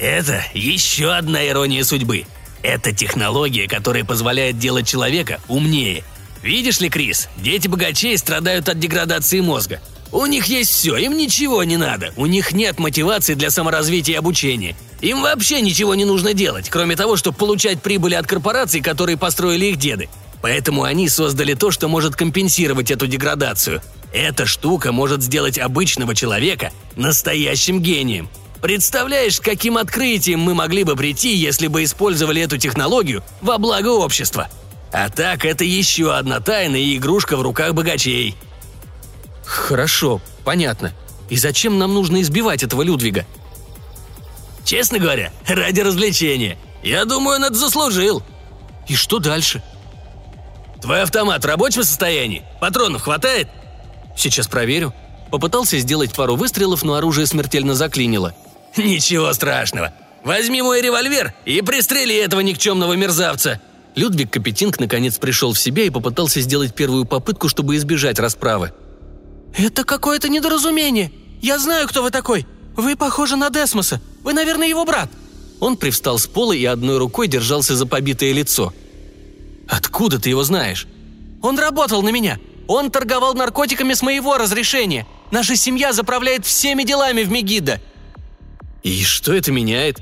[0.00, 2.24] «Это еще одна ирония судьбы.
[2.64, 6.02] Это технология, которая позволяет делать человека умнее.
[6.42, 9.80] Видишь ли, Крис, дети богачей страдают от деградации мозга.
[10.12, 12.12] У них есть все, им ничего не надо.
[12.16, 14.76] У них нет мотивации для саморазвития и обучения.
[15.00, 19.66] Им вообще ничего не нужно делать, кроме того, чтобы получать прибыли от корпораций, которые построили
[19.66, 20.08] их деды.
[20.42, 23.82] Поэтому они создали то, что может компенсировать эту деградацию.
[24.12, 28.28] Эта штука может сделать обычного человека настоящим гением.
[28.60, 34.48] Представляешь, каким открытием мы могли бы прийти, если бы использовали эту технологию во благо общества?
[34.92, 38.34] А так, это еще одна тайна и игрушка в руках богачей–
[39.50, 40.92] «Хорошо, понятно.
[41.28, 43.26] И зачем нам нужно избивать этого Людвига?»
[44.64, 46.56] «Честно говоря, ради развлечения.
[46.84, 48.22] Я думаю, он это заслужил».
[48.86, 49.60] «И что дальше?»
[50.80, 52.44] «Твой автомат в рабочем состоянии?
[52.60, 53.48] Патронов хватает?»
[54.16, 54.94] «Сейчас проверю».
[55.32, 58.34] Попытался сделать пару выстрелов, но оружие смертельно заклинило.
[58.76, 59.92] «Ничего страшного.
[60.22, 63.60] Возьми мой револьвер и пристрели этого никчемного мерзавца!»
[63.96, 68.72] Людвиг Капетинг наконец пришел в себя и попытался сделать первую попытку, чтобы избежать расправы–
[69.56, 71.12] «Это какое-то недоразумение.
[71.40, 72.46] Я знаю, кто вы такой.
[72.76, 74.00] Вы похожи на Десмоса.
[74.22, 75.10] Вы, наверное, его брат».
[75.60, 78.72] Он привстал с пола и одной рукой держался за побитое лицо.
[79.68, 80.86] «Откуда ты его знаешь?»
[81.42, 82.38] «Он работал на меня.
[82.66, 85.06] Он торговал наркотиками с моего разрешения.
[85.30, 87.80] Наша семья заправляет всеми делами в Мегидо!»
[88.82, 90.00] «И что это меняет?»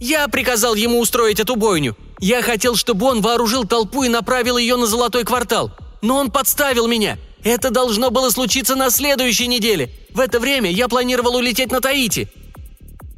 [0.00, 1.96] «Я приказал ему устроить эту бойню.
[2.18, 5.70] Я хотел, чтобы он вооружил толпу и направил ее на Золотой квартал.
[6.02, 7.18] Но он подставил меня.
[7.46, 9.88] Это должно было случиться на следующей неделе.
[10.12, 12.28] В это время я планировал улететь на Таити».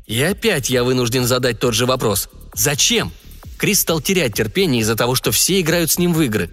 [0.07, 2.29] И опять я вынужден задать тот же вопрос.
[2.53, 3.11] Зачем?
[3.57, 6.51] Крис стал терять терпение из-за того, что все играют с ним в игры.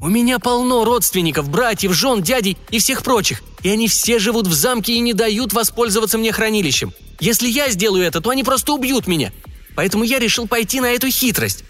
[0.00, 4.52] «У меня полно родственников, братьев, жен, дядей и всех прочих, и они все живут в
[4.52, 6.92] замке и не дают воспользоваться мне хранилищем.
[7.20, 9.32] Если я сделаю это, то они просто убьют меня.
[9.74, 11.64] Поэтому я решил пойти на эту хитрость».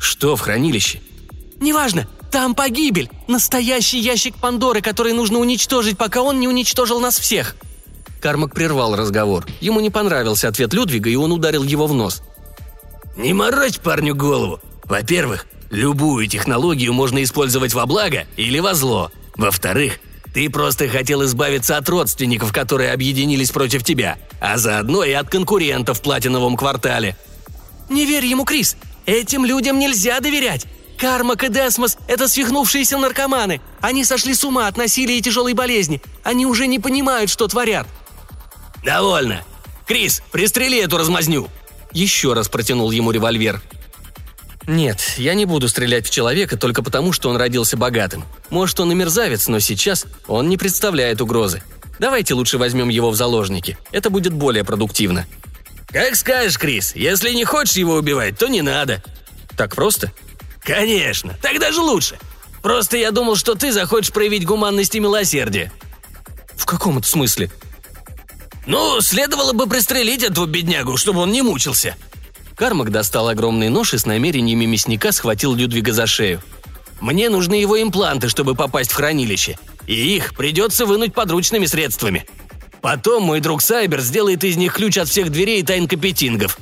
[0.00, 1.00] «Что в хранилище?»
[1.60, 2.08] «Неважно.
[2.30, 3.10] Там погибель.
[3.26, 7.56] Настоящий ящик Пандоры, который нужно уничтожить, пока он не уничтожил нас всех».
[8.20, 9.46] Кармак прервал разговор.
[9.60, 12.22] Ему не понравился ответ Людвига, и он ударил его в нос.
[13.16, 14.60] «Не морочь парню голову.
[14.84, 19.10] Во-первых, любую технологию можно использовать во благо или во зло.
[19.36, 20.00] Во-вторых,
[20.34, 25.98] ты просто хотел избавиться от родственников, которые объединились против тебя, а заодно и от конкурентов
[25.98, 27.16] в платиновом квартале».
[27.88, 28.76] «Не верь ему, Крис.
[29.06, 30.66] Этим людям нельзя доверять.
[31.00, 33.62] Кармак и Десмос– это свихнувшиеся наркоманы.
[33.80, 36.02] Они сошли с ума от насилия и тяжелой болезни.
[36.22, 37.86] Они уже не понимают, что творят».
[38.84, 39.42] «Довольно.
[39.86, 41.48] Крис, пристрели эту размазню!»
[41.92, 43.62] Еще раз протянул ему револьвер.
[44.66, 48.24] Нет, я не буду стрелять в человека только потому, что он родился богатым.
[48.50, 51.62] Может, он и мерзавец, но сейчас он не представляет угрозы.
[51.98, 53.78] Давайте лучше возьмем его в заложники.
[53.90, 55.26] Это будет более продуктивно.
[55.88, 56.94] «Как скажешь, Крис.
[56.94, 59.02] Если не хочешь его убивать, то не надо».
[59.56, 60.12] «Так просто?»
[60.60, 61.36] «Конечно.
[61.42, 62.18] Так даже лучше.
[62.62, 65.72] Просто я думал, что ты захочешь проявить гуманность и милосердие».
[66.56, 67.50] «В каком это смысле?»
[68.66, 71.96] «Ну, следовало бы пристрелить этого беднягу, чтобы он не мучился».
[72.54, 76.42] Кармак достал огромный нож и с намерениями мясника схватил Людвига за шею.
[77.00, 79.58] «Мне нужны его импланты, чтобы попасть в хранилище.
[79.86, 82.26] И их придется вынуть подручными средствами.
[82.82, 86.58] Потом мой друг Сайбер сделает из них ключ от всех дверей и тайн капетингов».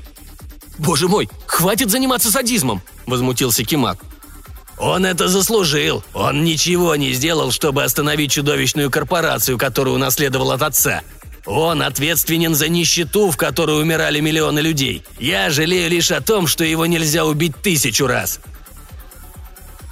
[0.78, 3.98] «Боже мой, хватит заниматься садизмом!»– возмутился Кимак.
[4.78, 6.04] Он это заслужил.
[6.14, 11.02] Он ничего не сделал, чтобы остановить чудовищную корпорацию, которую унаследовал от отца.
[11.46, 15.02] Он ответственен за нищету, в которой умирали миллионы людей.
[15.18, 18.38] Я жалею лишь о том, что его нельзя убить тысячу раз.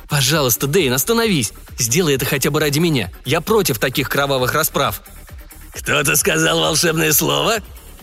[0.08, 1.52] Пожалуйста, Дейн, остановись.
[1.78, 3.10] Сделай это хотя бы ради меня.
[3.24, 5.02] Я против таких кровавых расправ.
[5.72, 7.56] Кто-то сказал волшебное слово?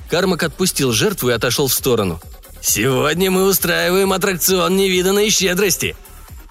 [0.09, 2.19] Кармак отпустил жертву и отошел в сторону.
[2.65, 5.97] Сегодня мы устраиваем аттракцион невиданной щедрости.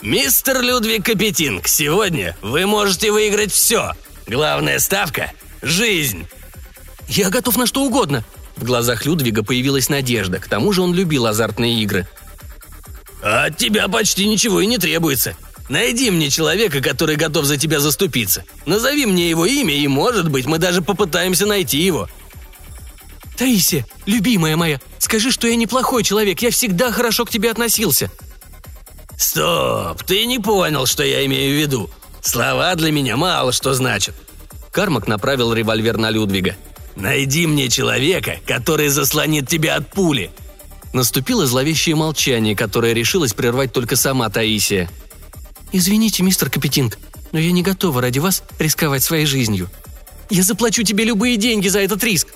[0.02, 3.92] Мистер Людвиг Капетинг, сегодня вы можете выиграть все.
[4.26, 5.32] Главная ставка–
[5.62, 6.26] жизнь.
[7.08, 11.26] «Я готов на что угодно!» В глазах Людвига появилась надежда, к тому же он любил
[11.26, 12.06] азартные игры.
[13.22, 15.34] «А от тебя почти ничего и не требуется.
[15.70, 18.44] Найди мне человека, который готов за тебя заступиться.
[18.66, 22.10] Назови мне его имя, и, может быть, мы даже попытаемся найти его».
[23.37, 28.11] «Таисия, любимая моя, скажи, что я неплохой человек, я всегда хорошо к тебе относился».
[29.16, 31.91] «Стоп, ты не понял, что я имею в виду.
[32.20, 34.14] Слова для меня мало что значат».
[34.72, 36.57] Кармак направил револьвер на Людвига–
[36.97, 40.30] Найди мне человека, который заслонит тебя от пули!»
[40.93, 44.91] Наступило зловещее молчание, которое решилась прервать только сама Таисия.
[45.72, 46.99] «Извините, мистер Капетинг,
[47.33, 49.70] но я не готова ради вас рисковать своей жизнью.
[50.28, 52.28] Я заплачу тебе любые деньги за этот риск.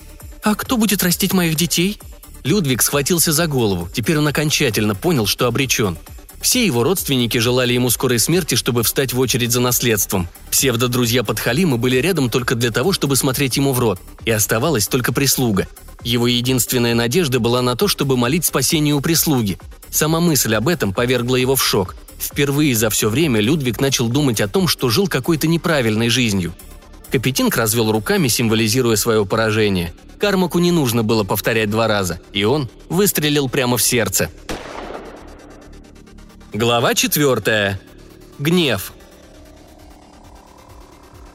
[0.47, 1.99] А кто будет растить моих детей?»
[2.45, 3.89] Людвиг схватился за голову.
[3.93, 5.97] Теперь он окончательно понял, что обречен–
[6.41, 10.27] все его родственники желали ему скорой смерти, чтобы встать в очередь за наследством.
[10.51, 15.11] Псевдо-друзья подхалима были рядом только для того, чтобы смотреть ему в рот, и оставалась только
[15.11, 15.67] прислуга.
[16.03, 19.57] Его единственная надежда была на то, чтобы молить спасению у прислуги.
[19.89, 21.95] Сама мысль об этом повергла его в шок.
[22.19, 26.53] Впервые за все время Людвиг начал думать о том, что жил какой-то неправильной жизнью.
[27.11, 29.93] Капетинг развел руками, символизируя свое поражение.
[30.19, 34.29] Кармаку не нужно было повторять два раза, и он выстрелил прямо в сердце–
[36.57, 37.79] Глава четвертая.
[38.39, 38.93] Гнев.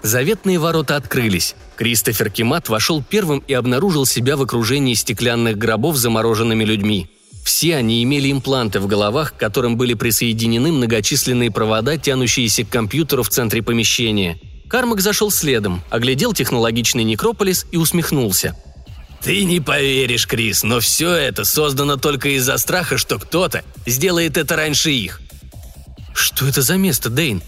[0.03, 1.55] Заветные ворота открылись.
[1.77, 7.09] Кристофер Кимат вошел первым и обнаружил себя в окружении стеклянных гробов с замороженными людьми.
[7.45, 13.23] Все они имели импланты в головах, к которым были присоединены многочисленные провода, тянущиеся к компьютеру
[13.23, 14.41] в центре помещения.
[14.73, 18.57] Кармак зашел следом, оглядел технологичный некрополис и усмехнулся–
[19.23, 24.57] ты не поверишь, Крис, но все это создано только из-за страха, что кто-то сделает это
[24.57, 25.21] раньше их.
[26.13, 27.41] Что это за место, Дейн?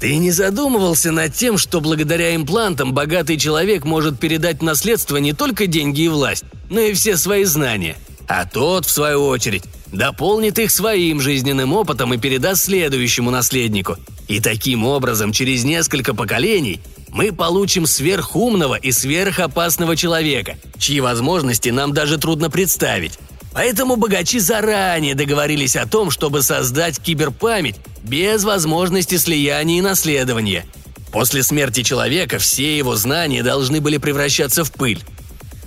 [0.00, 5.34] Ты не задумывался над тем, что благодаря имплантам богатый человек может передать в наследство не
[5.34, 7.96] только деньги и власть, но и все свои знания.
[8.26, 13.96] А тот, в свою очередь, дополнит их своим жизненным опытом и передаст следующему наследнику.
[14.28, 16.80] И таким образом, через несколько поколений,
[17.10, 23.18] мы получим сверхумного и сверхопасного человека, чьи возможности нам даже трудно представить.
[23.52, 30.66] Поэтому богачи заранее договорились о том, чтобы создать киберпамять без возможности слияния и наследования.
[31.10, 35.02] После смерти человека все его знания должны были превращаться в пыль.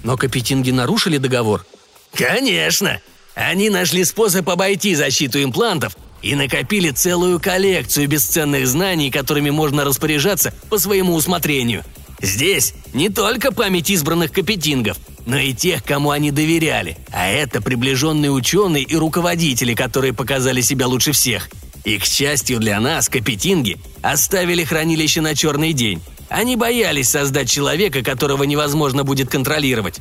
[0.04, 1.66] Но капетинги нарушили договор?
[2.14, 3.02] Конечно!
[3.36, 10.54] Они нашли способ обойти защиту имплантов и накопили целую коллекцию бесценных знаний, которыми можно распоряжаться
[10.70, 11.84] по своему усмотрению.
[12.22, 18.32] Здесь не только память избранных капетингов, но и тех, кому они доверяли, а это приближенные
[18.32, 21.50] ученые и руководители, которые показали себя лучше всех.
[21.84, 26.02] И, к счастью для нас, капетинги оставили хранилище на черный день.
[26.30, 30.00] Они боялись создать человека, которого невозможно будет контролировать.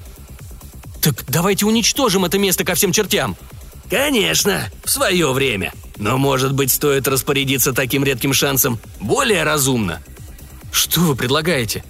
[1.01, 3.37] «Так давайте уничтожим это место ко всем чертям!»
[3.89, 5.73] «Конечно, в свое время.
[5.97, 10.01] Но, может быть, стоит распорядиться таким редким шансом более разумно?»
[10.73, 11.85] «Что вы предлагаете?»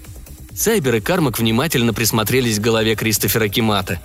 [0.55, 4.01] Сайбер и Кармак внимательно присмотрелись к голове Кристофера Кимата.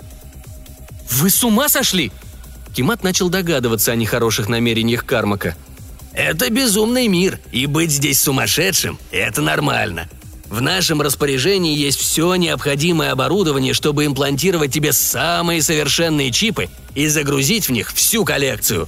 [1.09, 2.11] «Вы с ума сошли?»
[2.75, 5.55] Кимат начал догадываться о нехороших намерениях Кармака.
[6.13, 10.09] «Это безумный мир, и быть здесь сумасшедшим– это нормально.
[10.49, 17.67] В нашем распоряжении есть все необходимое оборудование, чтобы имплантировать тебе самые совершенные чипы и загрузить
[17.67, 18.87] в них всю коллекцию».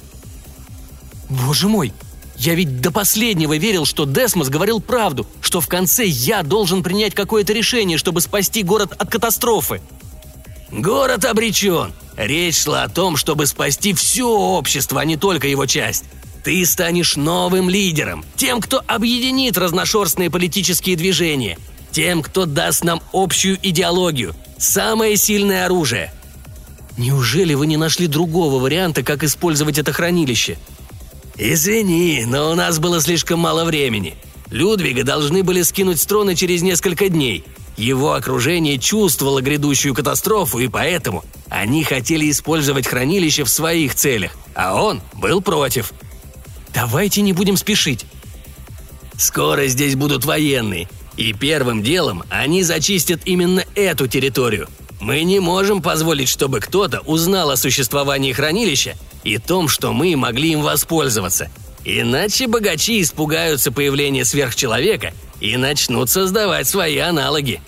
[1.29, 1.91] «Боже мой,
[2.37, 7.15] я ведь до последнего верил, что Десмос говорил правду, что в конце я должен принять
[7.15, 9.81] какое-то решение, чтобы спасти город от катастрофы.
[10.71, 11.93] Город обречен.
[12.15, 16.03] Речь шла о том, чтобы спасти все общество, а не только его часть.
[16.47, 21.57] Ты станешь новым лидером, тем, кто объединит разношерстные политические движения,
[21.91, 26.13] тем, кто даст нам общую идеологию, самое сильное оружие.
[26.97, 30.57] Неужели вы не нашли другого варианта, как использовать это хранилище?
[31.35, 34.15] «Извини, но у нас было слишком мало времени.
[34.49, 37.43] Людвига должны были скинуть с трона через несколько дней.
[37.75, 44.81] Его окружение чувствовало грядущую катастрофу, и поэтому они хотели использовать хранилище в своих целях, а
[44.81, 45.91] он был против.
[46.79, 48.05] Давайте не будем спешить.
[49.17, 54.69] Скоро здесь будут военные, и первым делом они зачистят именно эту территорию.
[55.01, 60.51] Мы не можем позволить, чтобы кто-то узнал о существовании хранилища и том, что мы могли
[60.51, 61.49] им воспользоваться.
[61.83, 67.59] Иначе богачи испугаются появления сверхчеловека и начнут создавать свои аналоги.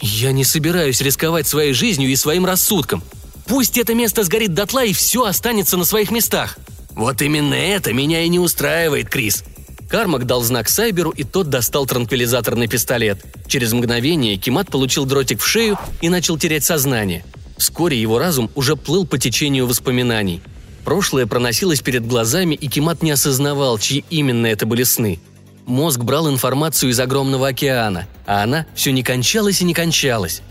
[0.00, 3.02] Я не собираюсь рисковать своей жизнью и своим рассудком.
[3.48, 6.60] Пусть это место сгорит дотла и все останется на своих местах.
[6.96, 9.44] Вот именно это меня и не устраивает, Крис.
[9.88, 13.24] Кармак дал знак Сайберу, и тот достал транквилизаторный пистолет.
[13.46, 17.24] Через мгновение Кимат получил дротик в шею и начал терять сознание–
[17.56, 20.42] Вскоре его разум уже плыл по течению воспоминаний.
[20.84, 25.18] Прошлое проносилось перед глазами, и Кимат не осознавал, чьи именно это были сны.
[25.64, 30.42] Мозг брал информацию из огромного океана, а она все не кончалась и не кончалась.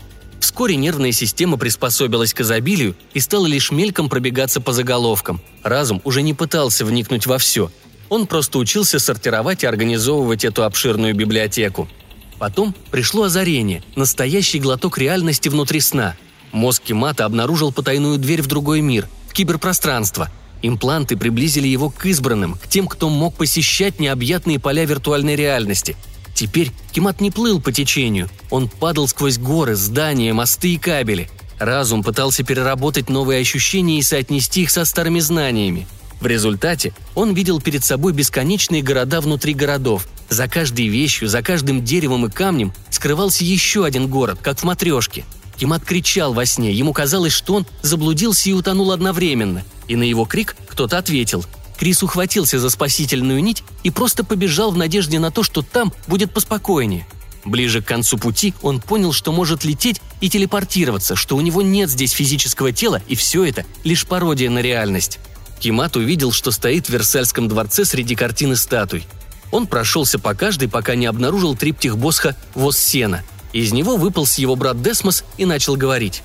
[0.56, 5.42] Вскоре нервная система приспособилась к изобилию и стала лишь мельком пробегаться по заголовкам.
[5.62, 7.70] Разум уже не пытался вникнуть во все.
[8.08, 11.88] Он просто учился сортировать и организовывать эту обширную библиотеку.
[12.38, 16.16] Потом пришло озарение, настоящий глоток реальности внутри сна–
[16.52, 20.30] Мозг Кимата обнаружил потайную дверь в другой мир, в киберпространство.
[20.62, 25.96] Импланты приблизили его к избранным, к тем, кто мог посещать необъятные поля виртуальной реальности.
[26.36, 31.30] Теперь Кимат не плыл по течению, он падал сквозь горы, здания, мосты и кабели.
[31.58, 35.88] Разум пытался переработать новые ощущения и соотнести их со старыми знаниями.
[36.20, 40.06] В результате он видел перед собой бесконечные города внутри городов.
[40.28, 45.24] За каждой вещью, за каждым деревом и камнем скрывался еще один город, как в матрешке–
[45.56, 49.64] Кимат кричал во сне, ему казалось, что он заблудился и утонул одновременно.
[49.88, 51.44] И на его крик кто-то ответил.
[51.78, 56.32] Крис ухватился за спасительную нить и просто побежал в надежде на то, что там будет
[56.32, 57.06] поспокойнее.
[57.44, 61.90] Ближе к концу пути он понял, что может лететь и телепортироваться, что у него нет
[61.90, 65.20] здесь физического тела, и все это лишь пародия на реальность.
[65.60, 69.06] Кимат увидел, что стоит в Версальском дворце среди картин и статуй.
[69.52, 73.22] Он прошелся по каждой, пока не обнаружил триптих Босха «Воз сена»,
[73.52, 76.22] из него выполз его брат Десмос и начал говорить.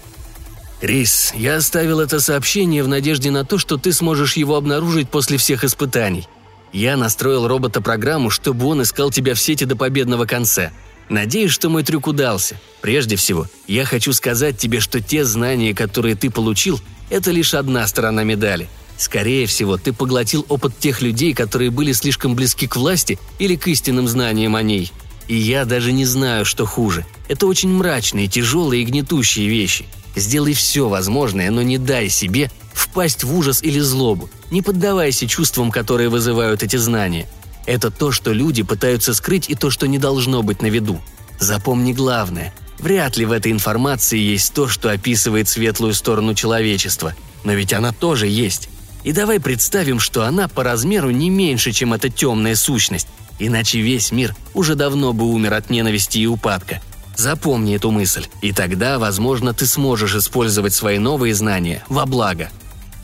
[0.81, 5.37] «Рис, я оставил это сообщение в надежде на то, что ты сможешь его обнаружить после
[5.37, 6.27] всех испытаний.
[6.73, 10.71] Я настроил робота-программу, чтобы он искал тебя в сети до победного конца.
[11.07, 12.59] Надеюсь, что мой трюк удался.
[12.81, 16.79] Прежде всего, я хочу сказать тебе, что те знания, которые ты получил,
[17.09, 18.67] это лишь одна сторона медали.
[18.97, 23.67] Скорее всего, ты поглотил опыт тех людей, которые были слишком близки к власти или к
[23.67, 24.91] истинным знаниям о ней.
[25.27, 27.05] И я даже не знаю, что хуже.
[27.27, 29.85] Это очень мрачные, тяжелые и гнетущие вещи.
[30.15, 34.29] Сделай все возможное, но не дай себе впасть в ужас или злобу.
[34.49, 37.27] Не поддавайся чувствам, которые вызывают эти знания.
[37.65, 40.99] Это то, что люди пытаются скрыть и то, что не должно быть на виду.
[41.39, 42.53] Запомни главное.
[42.79, 47.13] Вряд ли в этой информации есть то, что описывает светлую сторону человечества.
[47.43, 48.69] Но ведь она тоже есть.
[49.03, 53.07] И давай представим, что она по размеру не меньше, чем эта темная сущность.
[53.39, 56.81] Иначе весь мир уже давно бы умер от ненависти и упадка.
[57.15, 62.49] Запомни эту мысль, и тогда, возможно, ты сможешь использовать свои новые знания во благо.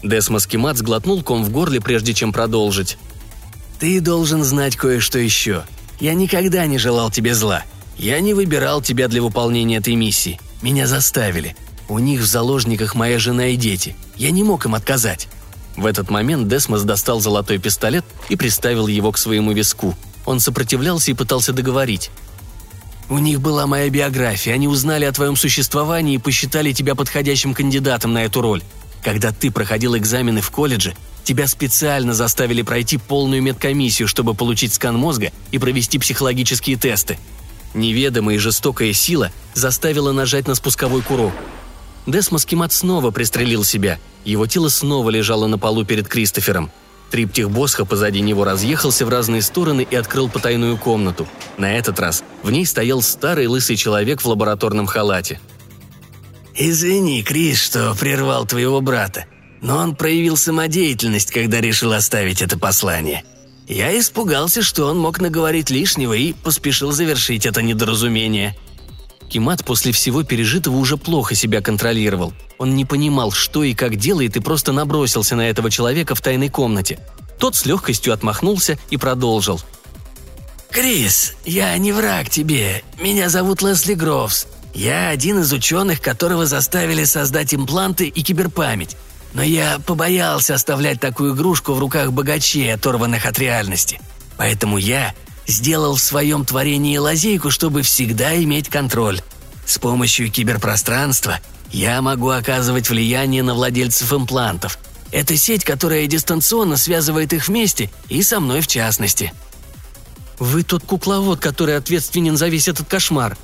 [0.04, 2.98] Десмос Кимат сглотнул ком в горле, прежде чем продолжить.
[3.80, 5.64] «Ты должен знать кое-что еще.
[6.00, 7.64] Я никогда не желал тебе зла.
[7.98, 10.40] Я не выбирал тебя для выполнения этой миссии.
[10.62, 11.56] Меня заставили.
[11.90, 13.96] У них в заложниках моя жена и дети.
[14.16, 15.28] Я не мог им отказать».
[15.76, 19.96] В этот момент Десмос достал золотой пистолет и приставил его к своему виску.
[20.26, 22.10] Он сопротивлялся и пытался договорить.
[23.10, 28.14] «У них была моя биография, они узнали о твоем существовании и посчитали тебя подходящим кандидатом
[28.14, 28.62] на эту роль.
[29.02, 30.94] Когда ты проходил экзамены в колледже,
[31.24, 37.18] тебя специально заставили пройти полную медкомиссию, чтобы получить скан мозга и провести психологические тесты.
[37.74, 41.34] Неведомая и жестокая сила заставила нажать на спусковой курок.
[42.06, 44.00] Десмос Кимат снова пристрелил себя.
[44.24, 46.72] Его тело снова лежало на полу перед Кристофером.
[47.12, 51.28] Триптих Босха позади него разъехался в разные стороны и открыл потайную комнату.
[51.58, 55.40] На этот раз в ней стоял старый лысый человек в лабораторном халате.
[56.56, 59.26] «Извини, Крис, что прервал твоего брата,
[59.62, 63.24] но он проявил самодеятельность, когда решил оставить это послание.
[63.68, 68.56] Я испугался, что он мог наговорить лишнего и поспешил завершить это недоразумение»,
[69.30, 72.34] Кимат после всего пережитого уже плохо себя контролировал.
[72.58, 76.50] Он не понимал, что и как делает, и просто набросился на этого человека в тайной
[76.50, 77.00] комнате.
[77.38, 79.62] Тот с легкостью отмахнулся и продолжил.
[80.70, 82.84] «Крис, я не враг тебе.
[83.02, 84.48] Меня зовут Лесли Гровс.
[84.74, 88.96] Я один из ученых, которого заставили создать импланты и киберпамять.
[89.34, 94.00] Но я побоялся оставлять такую игрушку в руках богачей, оторванных от реальности.
[94.38, 95.14] Поэтому я
[95.48, 99.22] сделал в своем творении лазейку, чтобы всегда иметь контроль.
[99.66, 101.40] С помощью киберпространства
[101.72, 104.78] я могу оказывать влияние на владельцев имплантов.
[105.12, 109.34] Это сеть, которая дистанционно связывает их вместе и со мной в частности.
[110.38, 113.38] «Вы тот кукловод, который ответственен за весь этот кошмар».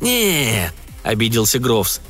[0.00, 2.00] «Нет»,— обиделся Грофс.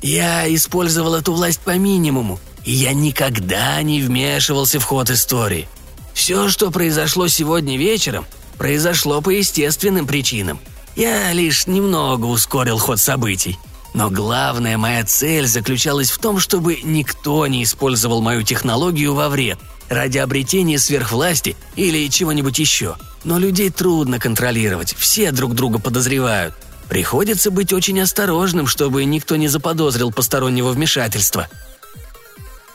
[0.00, 5.68] «Я использовал эту власть по минимуму, и я никогда не вмешивался в ход истории.
[6.14, 8.26] Все, что произошло сегодня вечером,
[8.62, 10.60] произошло по естественным причинам.
[10.94, 13.58] Я лишь немного ускорил ход событий.
[13.92, 19.58] Но главная моя цель заключалась в том, чтобы никто не использовал мою технологию во вред,
[19.88, 22.94] ради обретения сверхвласти или чего-нибудь еще.
[23.24, 26.54] Но людей трудно контролировать, все друг друга подозревают.
[26.88, 31.48] Приходится быть очень осторожным, чтобы никто не заподозрил постороннего вмешательства.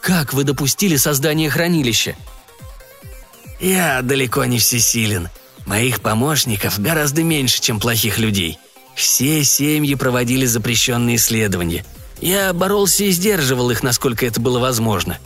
[0.01, 2.17] «Как вы допустили создание хранилища?»
[3.61, 5.29] «Я далеко не всесилен.
[5.67, 8.57] Моих помощников гораздо меньше, чем плохих людей.
[8.95, 11.85] Все семьи проводили запрещенные исследования.
[12.21, 15.19] Я боролся и сдерживал их, насколько это было возможно.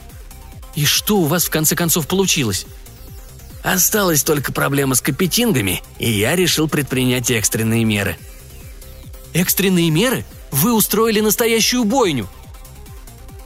[0.74, 2.66] И что у вас в конце концов получилось?
[3.62, 8.18] Осталась только проблема с капетингами, и я решил предпринять экстренные меры.
[9.34, 10.26] Экстренные меры?
[10.50, 12.28] Вы устроили настоящую бойню–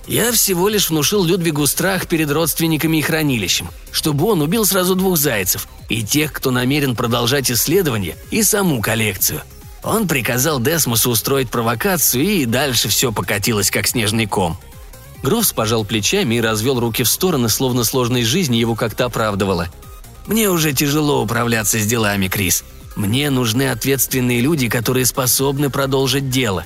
[0.08, 5.18] я всего лишь внушил Людвигу страх перед родственниками и хранилищем, чтобы он убил сразу двух
[5.18, 9.42] зайцев, и тех, кто намерен продолжать исследование, и саму коллекцию.
[9.84, 14.58] Он приказал Десмосу устроить провокацию, и дальше все покатилось, как снежный ком.
[15.24, 19.70] Грофс пожал плечами и развел руки в стороны, словно сложность жизни его как-то оправдывала.
[20.28, 22.64] «Мне уже тяжело управляться с делами, Крис.
[22.96, 26.66] Мне нужны ответственные люди, которые способны продолжить дело».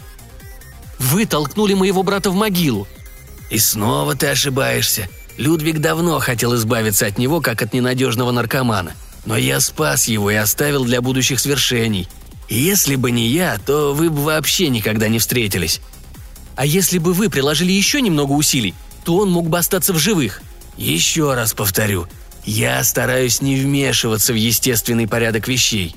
[0.97, 2.87] «Вы толкнули моего брата в могилу»,
[3.49, 5.09] и снова ты ошибаешься.
[5.37, 8.93] Людвиг давно хотел избавиться от него, как от ненадежного наркомана.
[9.25, 12.07] Но я спас его и оставил для будущих свершений.
[12.47, 15.81] И если бы не я, то вы бы вообще никогда не встретились.
[16.55, 18.73] А если бы вы приложили еще немного усилий,
[19.05, 20.41] то он мог бы остаться в живых.
[20.77, 22.07] Еще раз повторю,
[22.45, 25.95] я стараюсь не вмешиваться в естественный порядок вещей.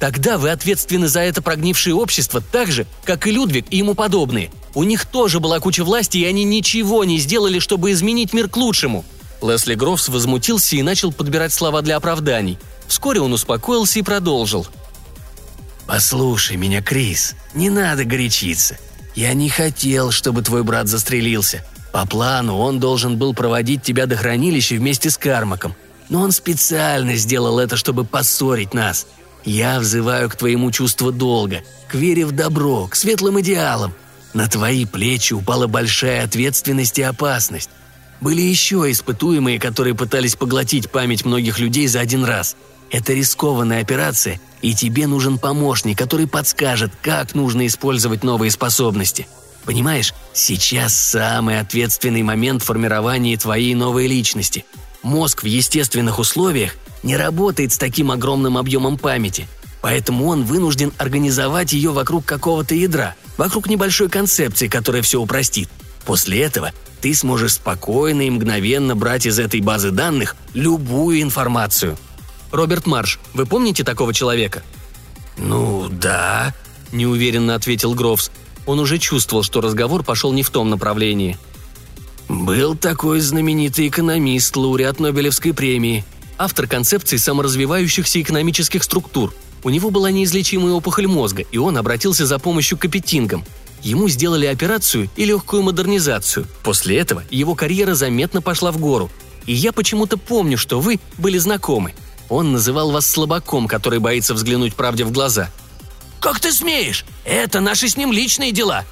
[0.00, 4.50] Тогда вы ответственны за это прогнившее общество так же, как и Людвиг и ему подобные–
[4.74, 8.56] у них тоже была куча власти, и они ничего не сделали, чтобы изменить мир к
[8.56, 9.04] лучшему.
[9.42, 12.58] Лесли Грофс возмутился и начал подбирать слова для оправданий.
[12.86, 14.66] Вскоре он успокоился и продолжил.
[15.86, 18.78] «Послушай меня, Крис, не надо горячиться.
[19.14, 21.64] Я не хотел, чтобы твой брат застрелился.
[21.92, 25.74] По плану он должен был проводить тебя до хранилища вместе с Кармаком.
[26.08, 29.06] Но он специально сделал это, чтобы поссорить нас.
[29.44, 33.92] Я взываю к твоему чувству долга, к вере в добро, к светлым идеалам.
[34.34, 37.70] На твои плечи упала большая ответственность и опасность.
[38.20, 42.56] Были еще испытуемые, которые пытались поглотить память многих людей за один раз.
[42.90, 49.26] Это рискованная операция, и тебе нужен помощник, который подскажет, как нужно использовать новые способности.
[49.64, 54.64] Понимаешь, сейчас самый ответственный момент формирования твоей новой личности.
[55.02, 59.48] Мозг в естественных условиях не работает с таким огромным объемом памяти,
[59.82, 65.68] поэтому он вынужден организовать ее вокруг какого-то ядра, вокруг небольшой концепции, которая все упростит.
[66.06, 66.72] После этого
[67.02, 71.98] ты сможешь спокойно и мгновенно брать из этой базы данных любую информацию.
[72.50, 74.62] Роберт Марш, вы помните такого человека?
[75.36, 76.54] «Ну, да»,–
[76.92, 78.30] неуверенно ответил Грофс.
[78.66, 81.38] Он уже чувствовал, что разговор пошел не в том направлении.
[82.28, 86.04] «Был такой знаменитый экономист, лауреат Нобелевской премии
[86.38, 89.32] автор концепции саморазвивающихся экономических структур.
[89.64, 93.44] У него была неизлечимая опухоль мозга, и он обратился за помощью к аппетингам.
[93.82, 96.46] Ему сделали операцию и легкую модернизацию.
[96.62, 99.10] После этого его карьера заметно пошла в гору.
[99.46, 101.94] И я почему-то помню, что вы были знакомы.
[102.28, 105.50] Он называл вас слабаком, который боится взглянуть правде в глаза.
[106.20, 107.04] «Как ты смеешь?
[107.24, 108.84] Это наши с ним личные дела!»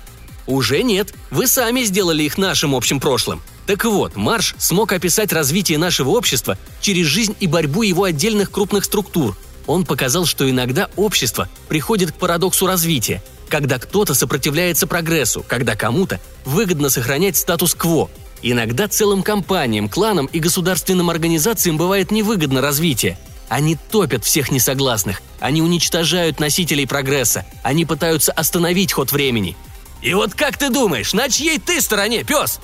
[0.47, 1.15] «Уже нет.
[1.31, 3.41] Вы сами сделали их нашим общим прошлым.
[3.67, 8.85] Так вот, Марш смог описать развитие нашего общества через жизнь и борьбу его отдельных крупных
[8.85, 9.37] структур.
[9.67, 16.21] Он показал, что иногда общество приходит к парадоксу развития, когда кто-то сопротивляется прогрессу, когда кому-то
[16.45, 18.11] выгодно сохранять статус-кво.
[18.43, 23.19] Иногда целым компаниям, кланам и государственным организациям бывает невыгодно развитие.
[23.49, 29.57] Они топят всех несогласных, они уничтожают носителей прогресса, они пытаются остановить ход времени.
[30.03, 32.61] «И вот как ты думаешь, на чьей ты стороне, пес?»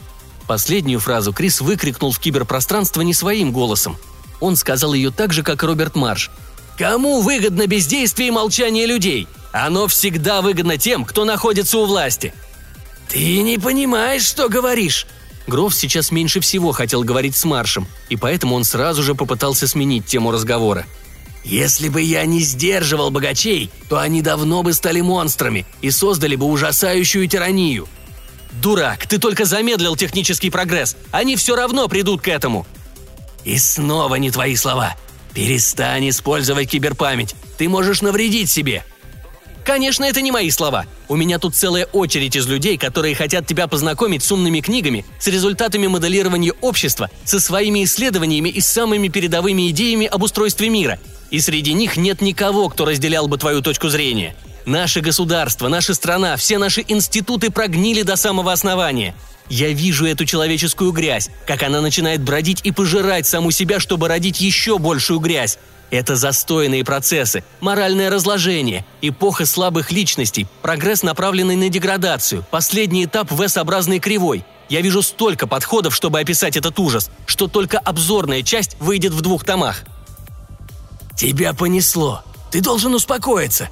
[0.47, 3.97] Последнюю фразу Крис выкрикнул в киберпространство не своим голосом.
[4.41, 6.31] Он сказал ее так же, как Роберт Марш.
[6.77, 9.29] «Кому выгодно бездействие и молчание людей?
[9.53, 12.35] Оно всегда выгодно тем, кто находится у власти».
[13.09, 15.07] «Ты не понимаешь, что говоришь»,
[15.47, 20.07] Гроф сейчас меньше всего хотел говорить с Маршем, и поэтому он сразу же попытался сменить
[20.07, 20.87] тему разговора.
[21.45, 26.47] «Если бы я не сдерживал богачей, то они давно бы стали монстрами и создали бы
[26.47, 27.87] ужасающую тиранию.
[28.61, 30.97] «Дурак, ты только замедлил технический прогресс.
[31.11, 32.67] Они все равно придут к этому».
[33.45, 34.97] «И снова не твои слова.
[35.37, 37.37] Перестань использовать киберпамять.
[37.59, 38.83] Ты можешь навредить себе».
[39.67, 40.87] Конечно, это не мои слова.
[41.09, 45.27] У меня тут целая очередь из людей, которые хотят тебя познакомить с умными книгами, с
[45.27, 51.01] результатами моделирования общества, со своими исследованиями и самыми передовыми идеями об устройстве мира.
[51.31, 54.37] И среди них нет никого, кто разделял бы твою точку зрения.
[54.65, 59.15] Наше государство, наша страна, все наши институты прогнили до самого основания.
[59.49, 64.41] Я вижу эту человеческую грязь, как она начинает бродить и пожирать саму себя, чтобы родить
[64.41, 65.59] еще большую грязь.
[65.91, 73.41] Это застойные процессы, моральное разложение, эпоха слабых личностей, прогресс, направленный на деградацию, последний этап в
[73.41, 74.45] S-образной кривой.
[74.69, 79.45] Я вижу столько подходов, чтобы описать этот ужас, что только обзорная часть выйдет в двух
[79.45, 79.85] томах.
[81.17, 82.23] «Тебя понесло.
[82.51, 83.69] Ты должен успокоиться.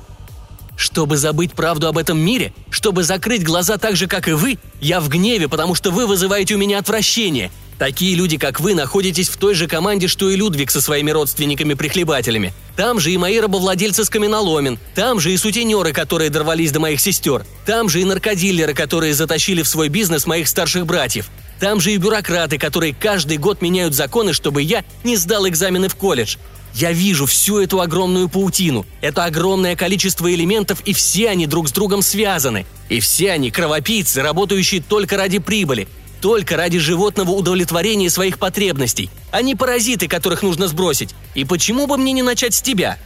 [0.77, 5.01] Чтобы забыть правду об этом мире, чтобы закрыть глаза так же, как и вы, я
[5.01, 7.51] в гневе, потому что вы вызываете у меня отвращение.
[7.79, 12.55] Такие люди, как вы, находитесь в той же команде, что и Людвиг со своими родственниками-прихлебателями.
[12.77, 17.01] Там же и мои рабовладельцы с каменоломен, там же и сутенеры, которые дорвались до моих
[17.01, 21.27] сестер, там же и наркодиллеры, которые затащили в свой бизнес моих старших братьев,
[21.59, 25.97] там же и бюрократы, которые каждый год меняют законы, чтобы я не сдал экзамены в
[25.97, 26.37] колледж.
[26.75, 31.73] Я вижу всю эту огромную паутину, это огромное количество элементов, и все они друг с
[31.73, 32.67] другом связаны.
[32.89, 35.87] И все они кровопийцы, работающие только ради прибыли,
[36.21, 39.09] только ради животного удовлетворения своих потребностей.
[39.31, 41.15] Они паразиты, которых нужно сбросить.
[41.37, 42.99] И почему бы мне не начать с тебя?»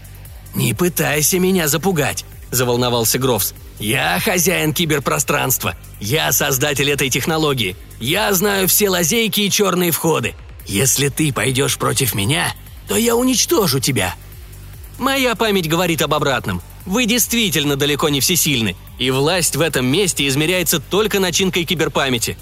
[0.55, 3.53] «Не пытайся меня запугать»,– заволновался Грофс.
[3.78, 5.77] «Я хозяин киберпространства.
[6.01, 7.77] Я создатель этой технологии.
[8.01, 10.35] Я знаю все лазейки и черные входы.
[10.66, 12.55] Если ты пойдешь против меня,
[12.89, 14.15] то я уничтожу тебя».
[14.98, 16.60] «Моя память говорит об обратном.
[16.85, 22.36] Вы действительно далеко не всесильны, и власть в этом месте измеряется только начинкой киберпамяти».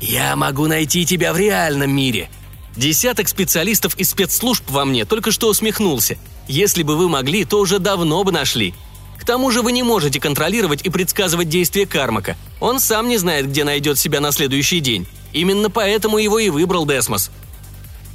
[0.00, 2.28] «Я могу найти тебя в реальном мире»,
[2.76, 6.16] Десяток специалистов из спецслужб во мне только что усмехнулся.
[6.48, 8.74] Если бы вы могли, то уже давно бы нашли.
[9.18, 12.36] К тому же вы не можете контролировать и предсказывать действия Кармака.
[12.60, 15.06] Он сам не знает, где найдет себя на следующий день.
[15.32, 17.30] Именно поэтому его и выбрал Десмос.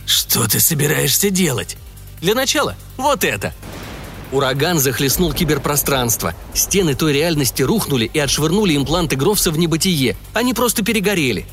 [0.08, 1.76] «Что ты собираешься делать?»
[2.22, 3.54] «Для начала, вот это!»
[4.32, 6.34] Ураган захлестнул киберпространство.
[6.54, 10.16] Стены той реальности рухнули и отшвырнули импланты Грофса в небытие.
[10.34, 11.46] Они просто перегорели.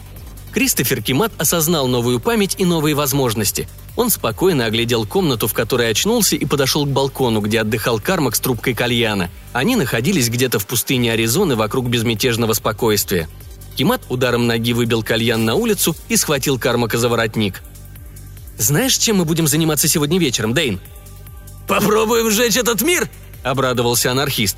[0.52, 3.68] Кристофер Кимат осознал новую память и новые возможности.
[3.96, 8.40] Он спокойно оглядел комнату, в которой очнулся, и подошел к балкону, где отдыхал Кармак с
[8.40, 9.30] трубкой кальяна.
[9.52, 13.28] Они находились где-то в пустыне Аризоны вокруг безмятежного спокойствия.
[13.76, 17.62] Кимат ударом ноги выбил кальян на улицу и схватил Кармака за воротник.
[18.58, 20.80] «Знаешь, чем мы будем заниматься сегодня вечером, Дейн?»
[21.66, 23.08] «Попробуем сжечь этот мир?»–
[23.42, 24.56] обрадовался анархист.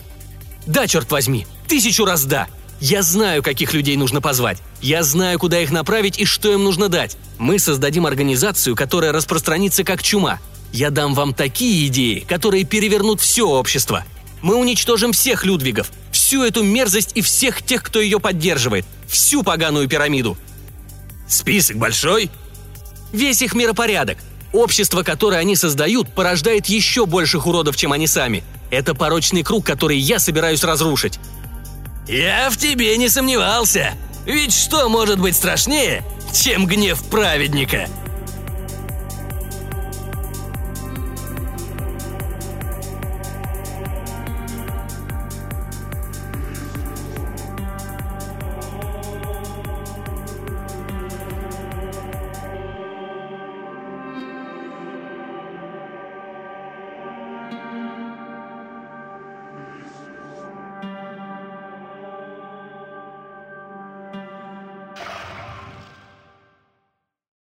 [0.66, 1.46] «Да, черт возьми!
[1.68, 2.48] Тысячу раз да!
[2.80, 4.58] Я знаю, каких людей нужно позвать.
[4.82, 7.16] Я знаю, куда их направить и что им нужно дать.
[7.38, 10.40] Мы создадим организацию, которая распространится как чума.
[10.72, 14.04] Я дам вам такие идеи, которые перевернут все общество.
[14.42, 19.88] Мы уничтожим всех Людвигов, всю эту мерзость и всех тех, кто ее поддерживает, всю поганую
[19.88, 20.36] пирамиду.
[21.28, 22.30] Список большой?
[23.12, 24.18] Весь их миропорядок.
[24.52, 28.44] Общество, которое они создают, порождает еще больших уродов, чем они сами.
[28.70, 31.18] Это порочный круг, который я собираюсь разрушить.
[32.08, 33.94] «Я в тебе не сомневался.
[34.24, 37.88] Ведь что может быть страшнее, чем гнев праведника?»